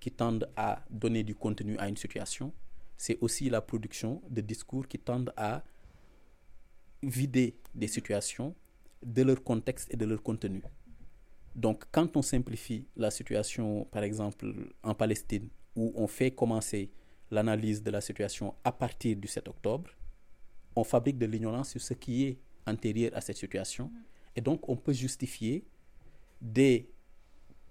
qui 0.00 0.10
tendent 0.10 0.50
à 0.56 0.84
donner 0.90 1.22
du 1.22 1.34
contenu 1.34 1.78
à 1.78 1.88
une 1.88 1.96
situation, 1.96 2.52
c'est 2.96 3.18
aussi 3.20 3.48
la 3.48 3.60
production 3.60 4.22
de 4.28 4.40
discours 4.40 4.88
qui 4.88 4.98
tendent 4.98 5.32
à 5.36 5.62
vider 7.02 7.56
des 7.74 7.88
situations 7.88 8.54
de 9.02 9.22
leur 9.22 9.42
contexte 9.42 9.92
et 9.92 9.96
de 9.96 10.04
leur 10.04 10.22
contenu. 10.22 10.62
Donc, 11.54 11.84
quand 11.90 12.16
on 12.16 12.22
simplifie 12.22 12.86
la 12.96 13.10
situation, 13.10 13.84
par 13.86 14.02
exemple, 14.02 14.74
en 14.82 14.94
Palestine, 14.94 15.48
où 15.74 15.92
on 15.94 16.06
fait 16.06 16.30
commencer 16.30 16.90
l'analyse 17.30 17.82
de 17.82 17.90
la 17.90 18.00
situation 18.00 18.54
à 18.64 18.72
partir 18.72 19.16
du 19.16 19.28
7 19.28 19.48
octobre, 19.48 19.90
on 20.76 20.84
fabrique 20.84 21.18
de 21.18 21.26
l'ignorance 21.26 21.70
sur 21.70 21.80
ce 21.80 21.94
qui 21.94 22.24
est 22.24 22.38
antérieur 22.66 23.12
à 23.14 23.20
cette 23.20 23.36
situation. 23.36 23.90
Et 24.36 24.40
donc, 24.40 24.68
on 24.68 24.76
peut 24.76 24.92
justifier 24.92 25.66
des 26.40 26.90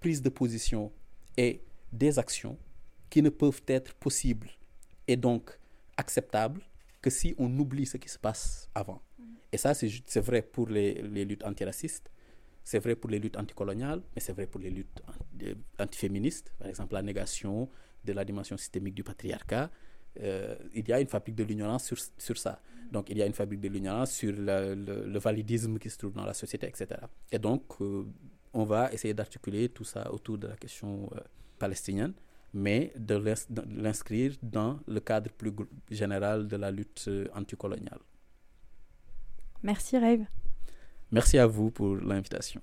prises 0.00 0.22
de 0.22 0.28
position 0.28 0.92
et 1.36 1.62
des 1.92 2.18
actions 2.18 2.58
qui 3.08 3.22
ne 3.22 3.30
peuvent 3.30 3.62
être 3.66 3.94
possibles 3.94 4.50
et 5.08 5.16
donc 5.16 5.58
acceptables 5.96 6.62
que 7.02 7.10
si 7.10 7.34
on 7.38 7.56
oublie 7.58 7.86
ce 7.86 7.96
qui 7.96 8.08
se 8.08 8.18
passe 8.18 8.70
avant. 8.74 9.02
Et 9.52 9.56
ça, 9.56 9.74
c'est 9.74 10.20
vrai 10.20 10.42
pour 10.42 10.68
les, 10.68 10.94
luttes 11.02 11.44
antiracistes, 11.44 12.10
c'est 12.62 12.78
vrai 12.78 12.94
pour 12.94 13.10
les 13.10 13.18
luttes 13.18 13.36
anticoloniales, 13.36 14.02
mais 14.14 14.20
c'est 14.20 14.32
vrai 14.32 14.46
pour 14.46 14.60
les 14.60 14.70
luttes 14.70 15.02
antiféministes, 15.78 16.52
par 16.58 16.68
exemple 16.68 16.94
la 16.94 17.02
négation 17.02 17.68
de 18.04 18.12
la 18.12 18.24
dimension 18.24 18.56
systémique 18.56 18.94
du 18.94 19.02
patriarcat. 19.02 19.70
Euh, 20.20 20.56
il 20.74 20.88
y 20.88 20.92
a 20.92 21.00
une 21.00 21.06
fabrique 21.06 21.34
de 21.36 21.44
l'ignorance 21.44 21.92
sur, 22.18 22.36
ça. 22.36 22.60
Donc 22.92 23.10
il 23.10 23.18
y 23.18 23.22
a 23.22 23.26
une 23.26 23.32
fabrique 23.32 23.60
de 23.60 23.68
l'ignorance 23.68 24.12
sur 24.12 24.32
le, 24.32 25.18
validisme 25.18 25.78
qui 25.78 25.90
se 25.90 25.98
trouve 25.98 26.12
dans 26.12 26.24
la 26.24 26.34
société, 26.34 26.66
etc. 26.68 27.00
Et 27.32 27.38
donc 27.38 27.64
euh, 27.80 28.04
on 28.52 28.64
va 28.64 28.92
essayer 28.92 29.14
d'articuler 29.14 29.68
tout 29.68 29.84
ça 29.84 30.12
autour 30.12 30.38
de 30.38 30.48
la 30.48 30.56
question 30.56 31.08
euh, 31.14 31.20
palestinienne, 31.60 32.14
mais 32.52 32.92
de 32.96 33.16
l'inscrire 33.86 34.32
dans 34.42 34.80
le 34.88 35.00
cadre 35.00 35.30
plus 35.30 35.52
général 35.90 36.48
de 36.48 36.56
la 36.56 36.70
lutte 36.72 37.08
anticoloniale. 37.34 38.00
Merci 39.62 39.98
Rêve. 39.98 40.26
Merci 41.12 41.38
à 41.38 41.46
vous 41.46 41.70
pour 41.70 41.96
l'invitation. 41.96 42.62